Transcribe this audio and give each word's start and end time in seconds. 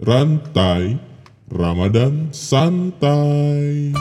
Rantai 0.00 0.96
Ramadan 1.52 2.32
Santai. 2.32 3.92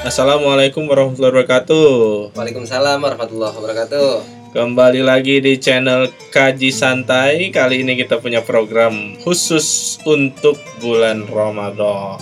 Assalamualaikum 0.00 0.88
warahmatullahi 0.88 1.44
wabarakatuh. 1.44 2.32
Waalaikumsalam 2.32 2.96
warahmatullahi 2.96 3.52
wabarakatuh. 3.52 4.10
Kembali 4.56 5.04
lagi 5.04 5.44
di 5.44 5.60
channel 5.60 6.08
Kaji 6.32 6.72
Santai. 6.72 7.52
Kali 7.52 7.84
ini 7.84 8.00
kita 8.00 8.16
punya 8.16 8.40
program 8.40 9.20
khusus 9.20 10.00
untuk 10.08 10.56
bulan 10.80 11.28
Ramadan. 11.28 12.16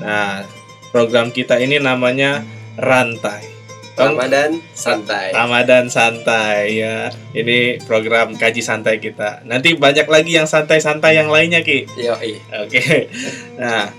Nah, 0.00 0.48
program 0.88 1.28
kita 1.28 1.60
ini 1.60 1.76
namanya 1.76 2.40
Rantai. 2.80 3.51
Ramadan 3.92 4.56
santai. 4.72 5.36
Ramadan 5.36 5.84
santai 5.92 6.80
ya. 6.80 7.12
Ini 7.36 7.84
program 7.84 8.32
kaji 8.40 8.64
santai 8.64 8.96
kita. 8.96 9.44
Nanti 9.44 9.76
banyak 9.76 10.08
lagi 10.08 10.32
yang 10.32 10.48
santai-santai 10.48 11.20
yang 11.20 11.28
lainnya 11.28 11.60
Ki. 11.60 11.84
Yoi. 12.00 12.40
Oke. 12.64 13.12
Nah, 13.60 13.92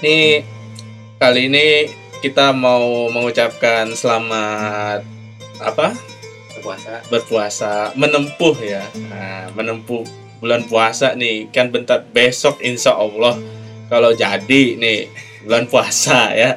ini 0.00 0.40
kali 1.20 1.52
ini 1.52 1.66
kita 2.24 2.56
mau 2.56 3.12
mengucapkan 3.12 3.92
selamat 3.92 5.04
apa? 5.60 5.92
Puasa. 6.62 7.02
Berpuasa, 7.10 7.74
menempuh 7.98 8.56
ya. 8.62 8.86
Nah, 9.10 9.50
menempuh 9.52 10.06
bulan 10.40 10.64
puasa 10.64 11.12
nih. 11.12 11.52
Kan 11.52 11.68
bentar 11.68 12.00
besok 12.08 12.62
insya 12.64 12.96
Allah 12.96 13.36
kalau 13.92 14.16
jadi 14.16 14.80
nih 14.80 15.12
bulan 15.44 15.68
puasa 15.68 16.32
ya. 16.32 16.56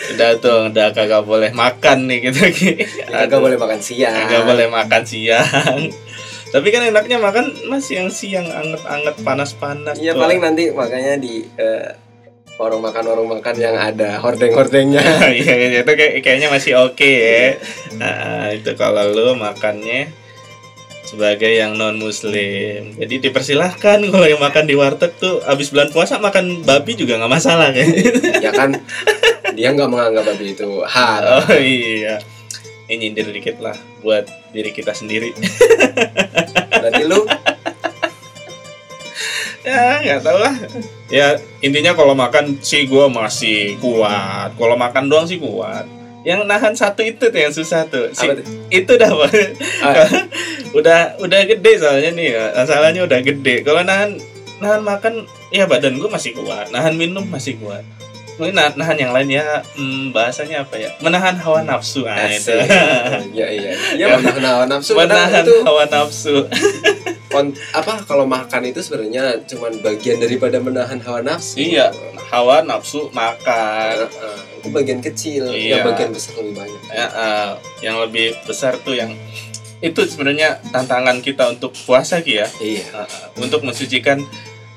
Udah 0.00 0.30
tuh, 0.40 0.72
udah 0.72 0.96
kagak 0.96 1.22
boleh 1.28 1.52
makan 1.52 2.08
nih 2.08 2.18
kita 2.28 2.44
Ki. 2.50 2.72
Agak 3.12 3.38
boleh 3.38 3.60
makan 3.60 3.80
siang. 3.84 4.16
Kagak 4.16 4.42
boleh 4.48 4.66
makan 4.72 5.02
siang. 5.04 5.80
Tapi 6.50 6.66
kan 6.74 6.82
enaknya 6.82 7.22
makan 7.22 7.54
masih 7.70 8.02
yang 8.02 8.10
siang 8.10 8.48
anget-anget 8.50 9.14
panas-panas. 9.22 10.00
Iya 10.00 10.18
paling 10.18 10.42
nanti 10.42 10.74
makanya 10.74 11.14
di 11.20 11.46
eh, 11.54 11.94
warung 12.58 12.82
makan 12.82 13.04
warung 13.06 13.28
makan 13.30 13.54
yang 13.54 13.76
ada 13.78 14.18
hordeng-hordengnya. 14.18 15.00
Iya, 15.40 15.54
iya, 15.56 15.80
itu 15.86 15.92
kayak, 15.94 16.14
kayaknya 16.26 16.48
masih 16.50 16.76
oke 16.76 17.06
ya. 17.06 17.56
Nah, 17.96 18.50
itu 18.50 18.74
kalau 18.74 19.14
lu 19.14 19.38
makannya 19.38 20.10
sebagai 21.06 21.50
yang 21.50 21.74
non 21.74 21.98
muslim. 21.98 22.94
Jadi 22.94 23.30
dipersilahkan 23.30 23.98
kalau 24.10 24.26
yang 24.26 24.38
makan 24.38 24.66
di 24.66 24.74
warteg 24.78 25.14
tuh 25.18 25.42
abis 25.42 25.74
bulan 25.74 25.90
puasa 25.90 26.22
makan 26.22 26.62
babi 26.62 26.94
juga 26.94 27.18
nggak 27.18 27.32
masalah 27.32 27.74
kan. 27.74 27.88
ya 28.38 28.50
kan 28.54 28.70
dia 29.60 29.76
nggak 29.76 29.92
menganggap 29.92 30.24
babi 30.24 30.56
itu 30.56 30.80
hal. 30.88 31.44
Oh 31.44 31.52
iya. 31.60 32.16
Ini 32.88 33.12
nyindir 33.12 33.28
dikit 33.28 33.60
lah 33.60 33.76
buat 34.00 34.24
diri 34.56 34.72
kita 34.72 34.96
sendiri. 34.96 35.36
Berarti 36.72 37.02
lu 37.04 37.28
ya 39.60 40.00
nggak 40.00 40.20
tahu 40.24 40.38
lah. 40.40 40.56
Ya 41.12 41.36
intinya 41.60 41.92
kalau 41.92 42.16
makan 42.16 42.56
sih 42.64 42.88
gue 42.88 43.04
masih 43.12 43.76
kuat. 43.84 44.56
Kalau 44.56 44.80
makan 44.80 45.12
doang 45.12 45.28
sih 45.28 45.36
kuat. 45.36 45.84
Yang 46.24 46.40
nahan 46.48 46.72
satu 46.72 47.04
itu 47.04 47.28
tuh 47.28 47.40
yang 47.40 47.52
susah 47.52 47.84
tuh. 47.84 48.08
Si, 48.16 48.24
tuh? 48.24 48.44
itu 48.72 48.92
dah. 48.96 49.12
Ah. 49.84 50.08
udah 50.80 51.20
udah 51.20 51.40
gede 51.44 51.72
soalnya 51.76 52.10
nih 52.16 52.28
ya. 52.32 52.44
masalahnya 52.56 53.02
udah 53.02 53.20
gede 53.26 53.66
kalau 53.66 53.82
nahan 53.82 54.16
nahan 54.62 54.80
makan 54.86 55.26
ya 55.50 55.66
badan 55.66 55.98
gue 55.98 56.06
masih 56.06 56.30
kuat 56.38 56.70
nahan 56.70 56.94
minum 56.94 57.26
masih 57.26 57.58
kuat 57.58 57.82
mungkin 58.40 58.56
nah- 58.56 58.72
nahan 58.72 58.96
yang 58.96 59.12
lain 59.12 59.28
ya 59.30 59.60
hmm, 59.76 60.10
bahasanya 60.10 60.64
apa 60.64 60.74
ya 60.74 60.88
menahan 60.98 61.36
hawa 61.36 61.60
nafsu 61.60 62.02
ah, 62.02 62.16
itu 62.24 62.48
Asik. 62.48 62.64
Iya 63.36 63.46
iya. 63.52 63.70
Ya 63.94 64.06
menahan 64.16 64.40
hawa 64.42 64.64
nafsu. 64.66 64.96
menahan 64.96 65.44
itu 65.44 65.54
hawa 65.60 65.84
nafsu 65.84 66.48
kon- 67.32 67.54
apa 67.70 68.00
kalau 68.02 68.24
makan 68.24 68.66
itu 68.66 68.80
sebenarnya 68.80 69.44
cuman 69.44 69.78
bagian 69.78 70.18
daripada 70.18 70.56
menahan 70.58 70.98
hawa 70.98 71.20
nafsu. 71.20 71.60
iya 71.60 71.92
hawa 72.26 72.64
nafsu 72.64 73.12
makan 73.12 73.94
Eh, 74.00 74.08
eh, 74.08 74.38
itu 74.58 74.68
bagian 74.70 75.00
kecil, 75.00 75.48
Iya. 75.48 75.76
yang 75.76 75.84
bagian 75.86 76.10
besar 76.10 76.36
lebih 76.36 76.52
banyak. 76.54 76.80
Ya, 76.90 77.06
eh, 77.08 77.50
yang 77.82 77.96
lebih 77.98 78.36
besar 78.44 78.76
tuh 78.76 78.92
yang 78.92 79.12
itu 79.80 80.00
sebenarnya 80.04 80.60
tantangan 80.68 81.20
kita 81.20 81.48
untuk 81.48 81.72
puasa 81.78 82.20
Ki 82.20 82.36
ya 82.36 82.48
Iya. 82.56 82.84
Eh, 82.98 83.08
untuk 83.38 83.60
mensucikan 83.62 84.20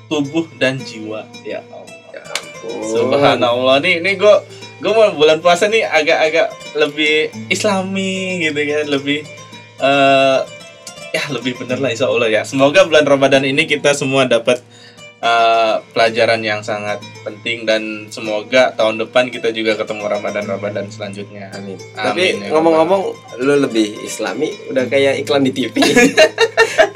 tubuh 0.04 0.44
dan 0.54 0.76
jiwa 0.78 1.24
ya 1.42 1.60
Allah 1.66 1.93
Ya. 2.64 2.88
Subhanallah 2.88 3.76
nih, 3.84 4.00
nih 4.00 4.14
gue 4.16 4.34
gue 4.80 4.92
mau 4.92 5.12
bulan 5.16 5.40
puasa 5.40 5.70
nih 5.70 5.86
agak-agak 5.86 6.48
lebih 6.76 7.32
Islami 7.48 8.44
gitu 8.44 8.60
kan, 8.60 8.84
lebih 8.90 9.18
eh 9.80 10.40
ya 11.14 11.22
lebih 11.30 11.54
bener 11.62 11.78
lah 11.78 11.94
Insya 11.94 12.10
Allah 12.10 12.28
ya. 12.28 12.42
Semoga 12.42 12.82
bulan 12.84 13.06
Ramadan 13.06 13.46
ini 13.46 13.70
kita 13.70 13.94
semua 13.94 14.26
dapat 14.26 14.58
eh, 15.22 15.74
pelajaran 15.94 16.42
yang 16.42 16.60
sangat 16.60 16.98
penting 17.22 17.64
dan 17.64 18.10
semoga 18.10 18.74
tahun 18.74 19.00
depan 19.06 19.30
kita 19.30 19.54
juga 19.54 19.78
ketemu 19.78 20.10
Ramadan 20.10 20.44
Ramadan 20.44 20.90
selanjutnya. 20.90 21.54
Amin. 21.54 21.78
Amin, 21.78 21.96
Tapi 21.96 22.24
ya 22.42 22.50
ngomong-ngomong, 22.50 23.02
lu 23.40 23.54
lebih 23.62 24.02
Islami, 24.02 24.52
udah 24.68 24.84
kayak 24.90 25.22
iklan 25.22 25.46
di 25.46 25.52
TV. 25.54 25.76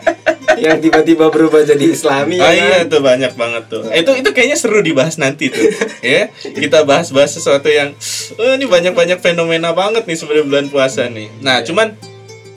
yang 0.59 0.79
tiba-tiba 0.79 1.31
berubah 1.31 1.63
jadi 1.63 1.85
Islami 1.89 2.37
Ah 2.39 2.51
ya 2.51 2.59
iya 2.59 2.77
kan? 2.85 2.93
tuh 2.93 3.01
banyak 3.01 3.33
banget 3.35 3.63
tuh. 3.71 3.83
Itu 3.89 4.13
itu 4.15 4.29
kayaknya 4.35 4.57
seru 4.59 4.83
dibahas 4.83 5.17
nanti 5.17 5.49
tuh. 5.49 5.63
ya. 6.03 6.29
Kita 6.35 6.83
bahas-bahas 6.85 7.35
sesuatu 7.35 7.67
yang 7.67 7.95
oh, 8.37 8.53
ini 8.55 8.67
banyak-banyak 8.67 9.19
fenomena 9.19 9.73
banget 9.73 10.05
nih 10.05 10.19
sebelum 10.19 10.51
bulan 10.51 10.67
puasa 10.69 11.07
nih. 11.09 11.31
Nah, 11.41 11.63
Iya. 11.63 11.71
cuman 11.71 11.95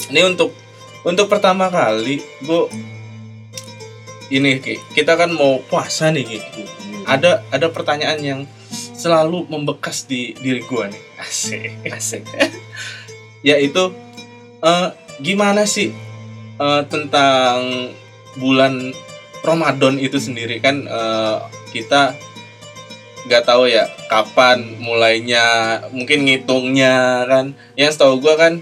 ini 0.09 0.21
untuk 0.25 0.51
untuk 1.01 1.25
pertama 1.25 1.69
kali 1.69 2.19
gue 2.41 2.63
ini 4.31 4.63
Ki, 4.63 4.79
kita 4.95 5.19
kan 5.19 5.31
mau 5.31 5.59
puasa 5.65 6.07
nih 6.09 6.23
Ki. 6.23 6.39
Ada 7.03 7.43
ada 7.49 7.67
pertanyaan 7.67 8.19
yang 8.21 8.41
selalu 8.95 9.49
membekas 9.49 10.05
di 10.05 10.31
diri 10.37 10.61
gue 10.61 10.83
nih. 10.87 11.03
Asik. 11.19 11.71
Asik. 11.89 12.23
Yaitu 13.49 13.91
eh, 14.61 14.87
gimana 15.19 15.65
sih 15.65 15.91
eh, 16.61 16.81
tentang 16.85 17.89
bulan 18.37 18.93
Ramadan 19.41 19.97
itu 19.97 20.21
sendiri 20.21 20.61
kan 20.61 20.85
eh, 20.85 21.35
kita 21.73 22.13
nggak 23.21 23.43
tahu 23.43 23.65
ya 23.65 23.85
kapan 24.05 24.77
mulainya 24.77 25.45
mungkin 25.89 26.25
ngitungnya 26.25 27.25
kan 27.25 27.45
yang 27.73 27.89
setahu 27.89 28.17
gua 28.17 28.33
kan 28.35 28.53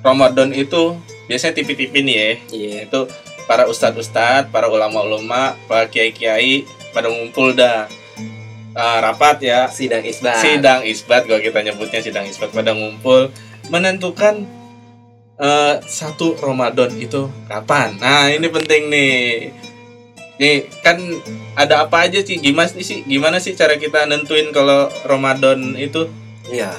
Ramadan 0.00 0.52
itu 0.52 0.96
biasanya 1.26 1.56
tipi-tipi 1.56 2.00
nih 2.00 2.16
ya 2.16 2.30
Iya. 2.52 2.76
itu 2.86 3.00
para 3.44 3.66
ustadz-ustadz 3.66 4.48
para 4.48 4.66
ulama-ulama 4.66 5.58
para 5.66 5.86
kiai-kiai 5.86 6.64
pada 6.92 7.08
ngumpul 7.08 7.52
dah 7.52 7.88
Eh, 8.76 8.98
rapat 9.00 9.40
ya 9.40 9.72
Sidang 9.72 10.04
isbat. 10.04 10.36
sidang 10.36 10.84
isbat 10.84 11.24
kalau 11.24 11.40
kita 11.40 11.64
nyebutnya 11.64 12.04
sidang 12.04 12.28
isbat 12.28 12.52
pada 12.52 12.76
ngumpul 12.76 13.32
menentukan 13.72 14.44
eh, 15.40 15.74
satu 15.84 16.36
Ramadan 16.40 16.92
itu 16.96 17.28
kapan. 17.48 17.96
Nah 18.00 18.32
ini 18.32 18.48
penting 18.48 18.88
nih. 18.88 19.16
Nih 20.36 20.68
kan 20.84 21.00
ada 21.56 21.88
apa 21.88 22.04
aja 22.08 22.20
sih? 22.20 22.36
Gimana 22.36 22.68
sih? 22.68 23.04
Gimana 23.08 23.36
sih 23.40 23.56
cara 23.56 23.80
kita 23.80 24.04
nentuin 24.04 24.52
kalau 24.52 24.92
Ramadan 25.08 25.76
itu? 25.76 26.08
Iya. 26.52 26.72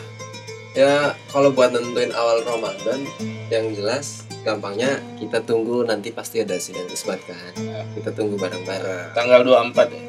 Ya 0.77 1.17
kalau 1.33 1.49
buat 1.49 1.73
nentuin 1.73 2.13
awal 2.13 2.45
Ramadan, 2.45 3.01
yang 3.49 3.73
jelas 3.73 4.29
gampangnya 4.45 5.01
kita 5.17 5.41
tunggu 5.41 5.81
nanti 5.81 6.13
pasti 6.13 6.45
ada 6.45 6.53
sidang 6.61 6.85
isbat 6.93 7.17
kan. 7.25 7.53
Kita 7.97 8.13
tunggu 8.13 8.37
bareng-bareng. 8.37 9.17
Tanggal 9.17 9.41
24 9.41 9.89
ya? 9.89 10.03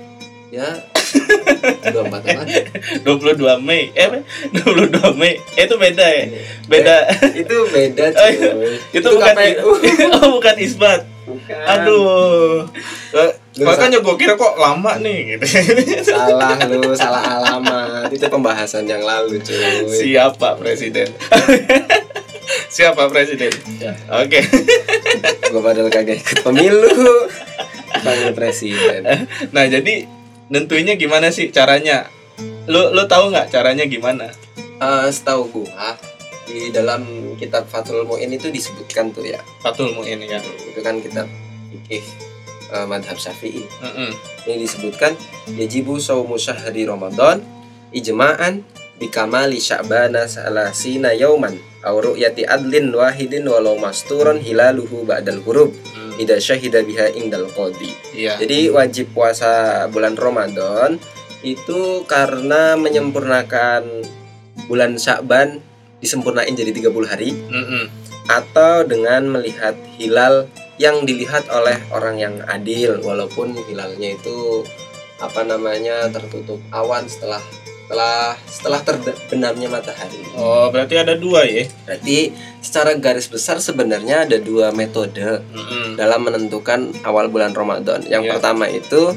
Ya. 0.53 0.69
Dua 1.89 2.03
empat 2.05 2.23
apa? 2.23 2.43
22 3.03 3.59
Mei. 3.61 3.91
Eh 3.93 4.05
apa? 4.07 4.19
22 4.53 5.15
Mei. 5.17 5.41
Eh, 5.57 5.65
itu 5.65 5.75
beda 5.75 6.07
ya? 6.07 6.25
Beda. 6.69 6.97
itu 7.33 7.57
beda 7.69 8.05
Oh, 8.09 8.13
cuy. 8.15 8.35
itu, 8.93 9.09
bukan 9.09 9.35
KPU. 9.35 9.71
oh, 10.17 10.29
bukan 10.37 10.55
isbat. 10.59 11.01
Bukan. 11.25 11.65
Aduh. 11.65 12.65
Eh, 13.13 13.33
Lu 13.59 13.67
Makanya 13.67 13.99
gue 13.99 14.15
kira 14.15 14.39
kok 14.39 14.55
lama 14.55 15.03
nih 15.03 15.35
gitu. 15.35 15.45
salah 16.09 16.63
lu 16.63 16.95
salah 16.95 17.43
alamat 17.43 18.07
itu 18.09 18.23
pembahasan 18.31 18.87
yang 18.87 19.03
lalu 19.03 19.43
cuy 19.43 19.83
Siapa 19.91 20.55
presiden? 20.55 21.11
Siapa 22.77 23.11
presiden? 23.11 23.51
Ya. 23.83 23.99
Oke. 24.15 24.41
gue 25.43 25.59
padahal 25.59 25.91
kagak 25.91 26.23
ikut 26.23 26.39
pemilu 26.45 27.27
panggil 27.99 28.31
presiden 28.31 29.27
Nah, 29.51 29.67
jadi 29.67 30.07
nentuinnya 30.49 30.97
gimana 30.97 31.29
sih 31.33 31.49
caranya? 31.53 32.09
Lu 32.69 32.93
lu 32.93 33.05
tahu 33.09 33.33
nggak 33.33 33.49
caranya 33.53 33.85
gimana? 33.89 34.29
Eh, 34.79 35.09
setahu 35.11 35.49
gua 35.51 35.97
di 36.49 36.73
dalam 36.73 37.05
kitab 37.37 37.69
Fathul 37.69 38.09
Muin 38.09 38.33
itu 38.33 38.49
disebutkan 38.49 39.13
tuh 39.13 39.21
ya 39.27 39.37
Fatul 39.61 39.93
Muin 39.93 40.17
ya. 40.23 40.41
itu 40.41 40.81
kan 40.81 40.97
kitab 40.97 41.29
fikih 41.69 42.01
eh, 42.73 42.87
madhab 42.89 43.21
syafi'i 43.21 43.69
Mm-mm. 43.85 44.11
ini 44.49 44.65
disebutkan 44.65 45.13
yajibu 45.59 46.01
saumu 46.01 46.41
syahri 46.41 46.89
ramadan 46.89 47.45
ijma'an 47.93 48.65
bikamali 48.97 49.61
sya'bana 49.61 50.25
salasina 50.25 51.13
yauman 51.13 51.59
aw 51.85 51.99
ru'yati 52.01 52.49
adlin 52.49 52.97
wahidin 52.97 53.45
walau 53.45 53.77
masturan 53.77 54.41
hilaluhu 54.41 55.05
ba'dal 55.05 55.43
hurub 55.45 55.75
Hmm, 55.93 55.98
idza 56.19 56.37
syahida 56.43 56.83
biha 56.83 57.15
indal 57.15 57.47
qadi. 57.51 57.91
Iya. 58.13 58.37
Jadi 58.43 58.69
wajib 58.69 59.15
puasa 59.15 59.87
bulan 59.89 60.19
Ramadan 60.19 60.99
itu 61.47 62.03
karena 62.11 62.75
menyempurnakan 62.75 64.03
bulan 64.67 64.99
Sya'ban 64.99 65.63
disempurnain 66.03 66.51
jadi 66.55 66.71
30 66.71 67.11
hari 67.11 67.31
Mm-mm. 67.35 67.85
atau 68.27 68.83
dengan 68.87 69.27
melihat 69.27 69.75
hilal 69.99 70.51
yang 70.79 71.03
dilihat 71.03 71.47
oleh 71.51 71.75
orang 71.91 72.23
yang 72.23 72.35
adil 72.47 73.03
walaupun 73.03 73.55
hilalnya 73.67 74.15
itu 74.15 74.63
apa 75.19 75.43
namanya 75.43 76.07
tertutup 76.15 76.63
awan 76.71 77.03
setelah 77.11 77.43
setelah 77.89 78.37
setelah 78.45 78.81
terbenamnya 78.83 79.65
matahari. 79.67 80.21
Oh, 80.37 80.69
berarti 80.69 80.93
ada 80.95 81.17
dua 81.17 81.41
ya? 81.43 81.65
Berarti 81.83 82.37
secara 82.61 82.93
garis 82.95 83.25
besar 83.27 83.57
sebenarnya 83.59 84.29
ada 84.29 84.37
dua 84.37 84.69
metode 84.71 85.41
Mm-mm. 85.49 85.97
dalam 85.97 86.21
menentukan 86.21 86.93
awal 87.01 87.27
bulan 87.27 87.51
Ramadan. 87.51 88.05
Yang 88.05 88.23
Iya. 88.23 88.33
pertama 88.37 88.69
itu 88.69 89.17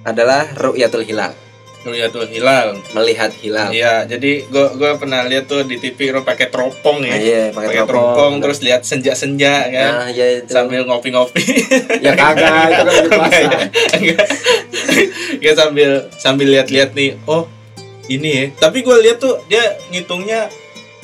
adalah 0.00 0.46
ru'yatul 0.54 1.02
hilal, 1.02 1.34
Ruyatul 1.78 2.26
Hilal. 2.26 2.74
melihat 2.92 3.30
hilal. 3.32 3.70
Iya, 3.70 4.02
jadi 4.04 4.46
gua 4.46 4.74
gua 4.74 4.94
pernah 4.94 5.22
lihat 5.22 5.46
tuh 5.46 5.62
di 5.62 5.78
TV 5.78 6.10
orang 6.10 6.22
pakai 6.22 6.46
teropong 6.48 7.02
Nah, 7.02 7.10
ya. 7.10 7.18
iya, 7.18 7.42
Pakai 7.50 7.82
teropong 7.82 8.38
terus 8.38 8.58
lihat 8.60 8.82
senja-senja 8.82 9.66
kan. 9.68 9.90
Nah, 9.96 10.08
ya 10.08 10.38
itu. 10.38 10.50
Sambil 10.50 10.82
ngopi-ngopi. 10.84 11.42
ya 11.98 12.14
kagak 12.14 12.62
itu 12.68 12.82
kan 12.84 13.04
puasa. 13.10 13.40
Enggak. 13.94 14.26
Enggak 15.34 15.54
sambil 15.56 15.90
sambil 16.14 16.46
lihat-lihat 16.48 16.94
nih. 16.94 17.14
Oh, 17.24 17.46
ini 18.08 18.28
ya. 18.28 18.44
Tapi 18.58 18.80
gua 18.80 18.98
lihat 18.98 19.18
tuh 19.18 19.38
dia 19.46 19.62
ngitungnya 19.88 20.48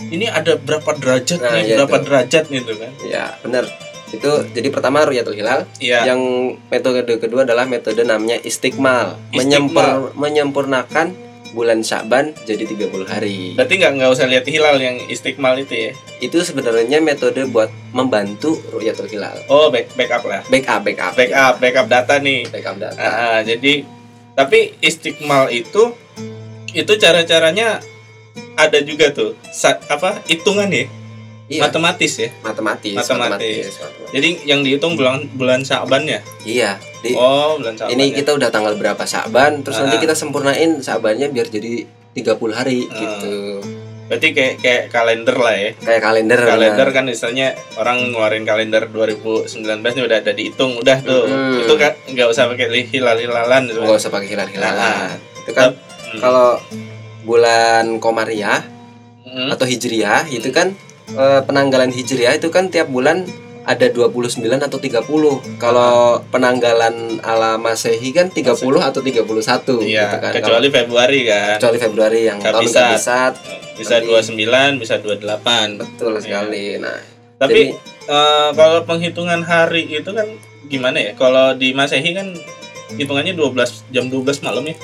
ini 0.04 0.26
ada 0.26 0.56
berapa 0.56 0.90
derajat 0.94 1.38
Nah, 1.38 1.54
nih, 1.54 1.62
iya 1.64 1.74
berapa 1.78 1.96
tuh. 1.96 2.04
derajat 2.04 2.44
gitu 2.48 2.72
kan. 2.74 2.90
Ya, 3.04 3.24
benar. 3.40 3.64
Itu 4.10 4.30
jadi 4.50 4.68
pertama 4.68 5.02
ru'yatul 5.02 5.34
hilal, 5.34 5.66
Iya. 5.76 6.06
yang 6.06 6.20
metode 6.68 7.02
kedua 7.18 7.42
adalah 7.42 7.64
metode 7.64 8.02
namanya 8.02 8.38
istiqmal, 8.38 9.18
Istiqmal. 9.28 9.34
Menyempur- 9.34 10.12
menyempurnakan 10.14 11.06
bulan 11.50 11.82
Sya'ban 11.82 12.34
jadi 12.42 12.66
30 12.66 13.06
hari. 13.06 13.54
Berarti 13.54 13.74
nggak 13.76 13.92
nggak 13.94 14.10
usah 14.10 14.26
lihat 14.26 14.42
hilal 14.44 14.74
yang 14.76 14.98
istiqmal 15.06 15.54
itu 15.54 15.70
ya. 15.70 15.90
Itu 16.18 16.42
sebenarnya 16.42 16.98
metode 16.98 17.46
buat 17.46 17.70
membantu 17.90 18.58
ru'yatul 18.70 19.06
hilal. 19.06 19.38
Oh, 19.46 19.70
back 19.70 19.94
backup 19.94 20.26
lah. 20.26 20.42
Backup, 20.44 20.82
backup. 20.82 21.14
Backup, 21.14 21.54
backup 21.58 21.86
data 21.86 22.14
nih. 22.18 22.50
Backup 22.50 22.76
data. 22.76 22.98
Ah, 22.98 23.06
ah, 23.06 23.38
jadi 23.40 23.86
tapi 24.34 24.74
istiqmal 24.80 25.46
itu 25.50 25.94
itu 26.75 26.93
cara-caranya 26.94 27.79
ada 28.55 28.79
juga 28.81 29.11
tuh 29.11 29.38
sa- 29.49 29.81
apa 29.87 30.21
hitungan 30.26 30.69
ya 30.69 30.87
Iya, 31.44 31.61
matematis 31.61 32.17
ya 32.17 32.32
matematis, 32.41 32.97
Matematis. 32.97 33.76
matematis. 33.76 34.11
jadi 34.11 34.29
yang 34.44 34.61
dihitung 34.61 34.97
bulan 34.97 35.29
bulan 35.31 35.61
Syaban 35.61 36.03
ya 36.05 36.25
Iya, 36.43 36.81
di, 36.99 37.12
oh 37.12 37.61
bulan 37.61 37.76
Syaban 37.76 37.93
ini 37.93 38.05
ya. 38.09 38.15
kita 38.19 38.31
udah 38.32 38.49
tanggal 38.49 38.75
berapa 38.75 39.05
Sya'ban, 39.05 39.61
terus 39.61 39.76
nanti 39.79 39.97
Ah. 39.97 40.03
kita 40.03 40.15
sempurnain 40.15 40.81
Sya'bannya 40.81 41.29
biar 41.29 41.47
jadi 41.47 41.85
30 42.12 42.49
hari 42.50 42.87
Ah. 42.87 42.97
gitu. 42.97 43.61
berarti 44.05 44.29
kayak 44.31 44.55
kayak 44.59 44.82
kalender 44.88 45.32
lah 45.35 45.53
ya 45.55 45.71
Kayak 45.79 46.03
kalender. 46.03 46.38
kalender 46.38 46.88
kan 46.91 47.05
misalnya 47.05 47.47
orang 47.75 48.05
ngeluarin 48.06 48.44
kalender 48.44 48.85
2019 48.87 49.56
ini 49.91 50.03
udah 50.03 50.19
ada 50.19 50.32
dihitung 50.32 50.76
udah 50.76 50.97
tuh 51.03 51.25
Mm. 51.25 51.61
itu 51.61 51.75
kan 51.75 51.93
nggak 52.06 52.29
usah 52.29 52.44
pakai 52.47 52.69
li- 52.69 52.85
hilal-hilalan 52.87 53.65
nggak 53.67 53.97
usah 53.97 54.09
pakai 54.09 54.29
hilal-hilalan. 54.31 54.76
Ah. 54.76 55.12
Itu 55.41 55.53
kan 55.53 55.73
Hmm. 56.14 56.20
kalau 56.20 56.49
bulan 57.22 57.99
Komariah 57.99 58.62
Hmm. 59.25 59.50
atau 59.50 59.64
Hijriah 59.64 60.28
itu 60.28 60.49
kan 60.49 60.76
eh, 61.06 61.40
penanggalan 61.43 61.90
Hijriah 61.90 62.32
itu 62.34 62.49
kan 62.49 62.69
tiap 62.69 62.87
bulan 62.87 63.26
ada 63.64 63.88
29 63.88 64.37
atau 64.58 64.76
30. 64.76 65.00
Kalau 65.56 66.20
penanggalan 66.28 66.94
ala 67.20 67.56
Masehi 67.56 68.08
kan 68.11 68.28
30 68.28 68.55
atau 68.78 69.00
31 69.00 69.81
iya 69.82 70.05
gitu 70.06 70.16
kan. 70.19 70.32
kecuali 70.32 70.69
Februari 70.69 71.20
kan 71.25 71.56
kecuali 71.56 71.78
Februari 71.78 72.20
yang 72.25 72.38
tahun 72.38 72.61
Kabisat. 72.61 72.84
kabisat 72.87 73.32
bisa 73.75 73.94
Nanti- 73.99 74.08
29 74.37 74.72
bisa 74.76 74.94
28 74.99 75.76
betul 75.76 76.12
Iya. 76.12 76.20
sekali. 76.20 76.66
Nah, 76.78 76.99
Tapi 77.34 77.61
Jadi- 77.66 77.75
eh, 78.06 78.49
kalau 78.55 78.84
penghitungan 78.84 79.43
hari 79.43 79.90
itu 79.90 80.06
kan 80.06 80.28
gimana 80.64 80.96
ya? 80.96 81.12
Kalau 81.14 81.52
di 81.52 81.72
Masehi 81.72 82.12
kan 82.12 82.31
hitungannya 82.93 83.32
12 83.32 83.82
jam 83.90 84.06
12 84.06 84.38
malam 84.40 84.62
ya. 84.62 84.76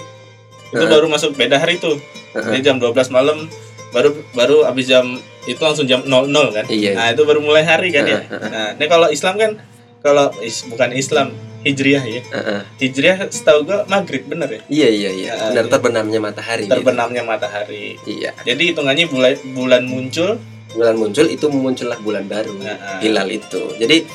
Itu 0.70 0.84
baru 0.87 1.06
masuk 1.06 1.34
beda 1.34 1.58
hari 1.58 1.76
tuh. 1.76 1.99
Jadi 2.32 2.62
jam 2.62 2.78
12 2.78 3.11
malam 3.11 3.50
baru 3.90 4.14
baru 4.32 4.62
habis 4.62 4.87
jam 4.87 5.19
itu 5.44 5.58
langsung 5.58 5.84
jam 5.84 6.02
00 6.06 6.31
kan. 6.55 6.64
Iya. 6.70 6.94
Nah, 6.94 7.06
itu 7.11 7.22
baru 7.26 7.43
mulai 7.43 7.67
hari 7.67 7.90
kan 7.90 8.06
ya. 8.06 8.22
Nah, 8.31 8.69
ini 8.78 8.87
kalau 8.87 9.11
Islam 9.11 9.34
kan 9.34 9.58
kalau 10.00 10.31
is- 10.40 10.64
bukan 10.64 10.94
Islam 10.94 11.34
Hijriah 11.61 12.00
ya. 12.00 12.22
Hijriah 12.81 13.28
setahu 13.28 13.69
gua 13.69 13.84
maghrib 13.84 14.25
bener 14.25 14.49
ya. 14.49 14.61
Iya 14.70 14.88
iya 14.88 15.11
iya. 15.12 15.31
Benar 15.52 15.67
iya. 15.67 15.72
terbenamnya 15.72 16.20
matahari. 16.22 16.64
gitu. 16.64 16.72
Terbenamnya 16.72 17.22
matahari. 17.26 18.00
Iya. 18.06 18.32
Jadi 18.46 18.72
hitungannya 18.72 19.05
bulan 19.11 19.34
bulan 19.52 19.82
muncul. 19.84 20.40
Bulan 20.70 20.94
muncul 20.96 21.26
itu 21.26 21.50
muncullah 21.50 21.99
bulan 21.99 22.25
baru. 22.25 22.55
Hilal 23.02 23.28
itu. 23.28 23.75
Jadi 23.76 24.06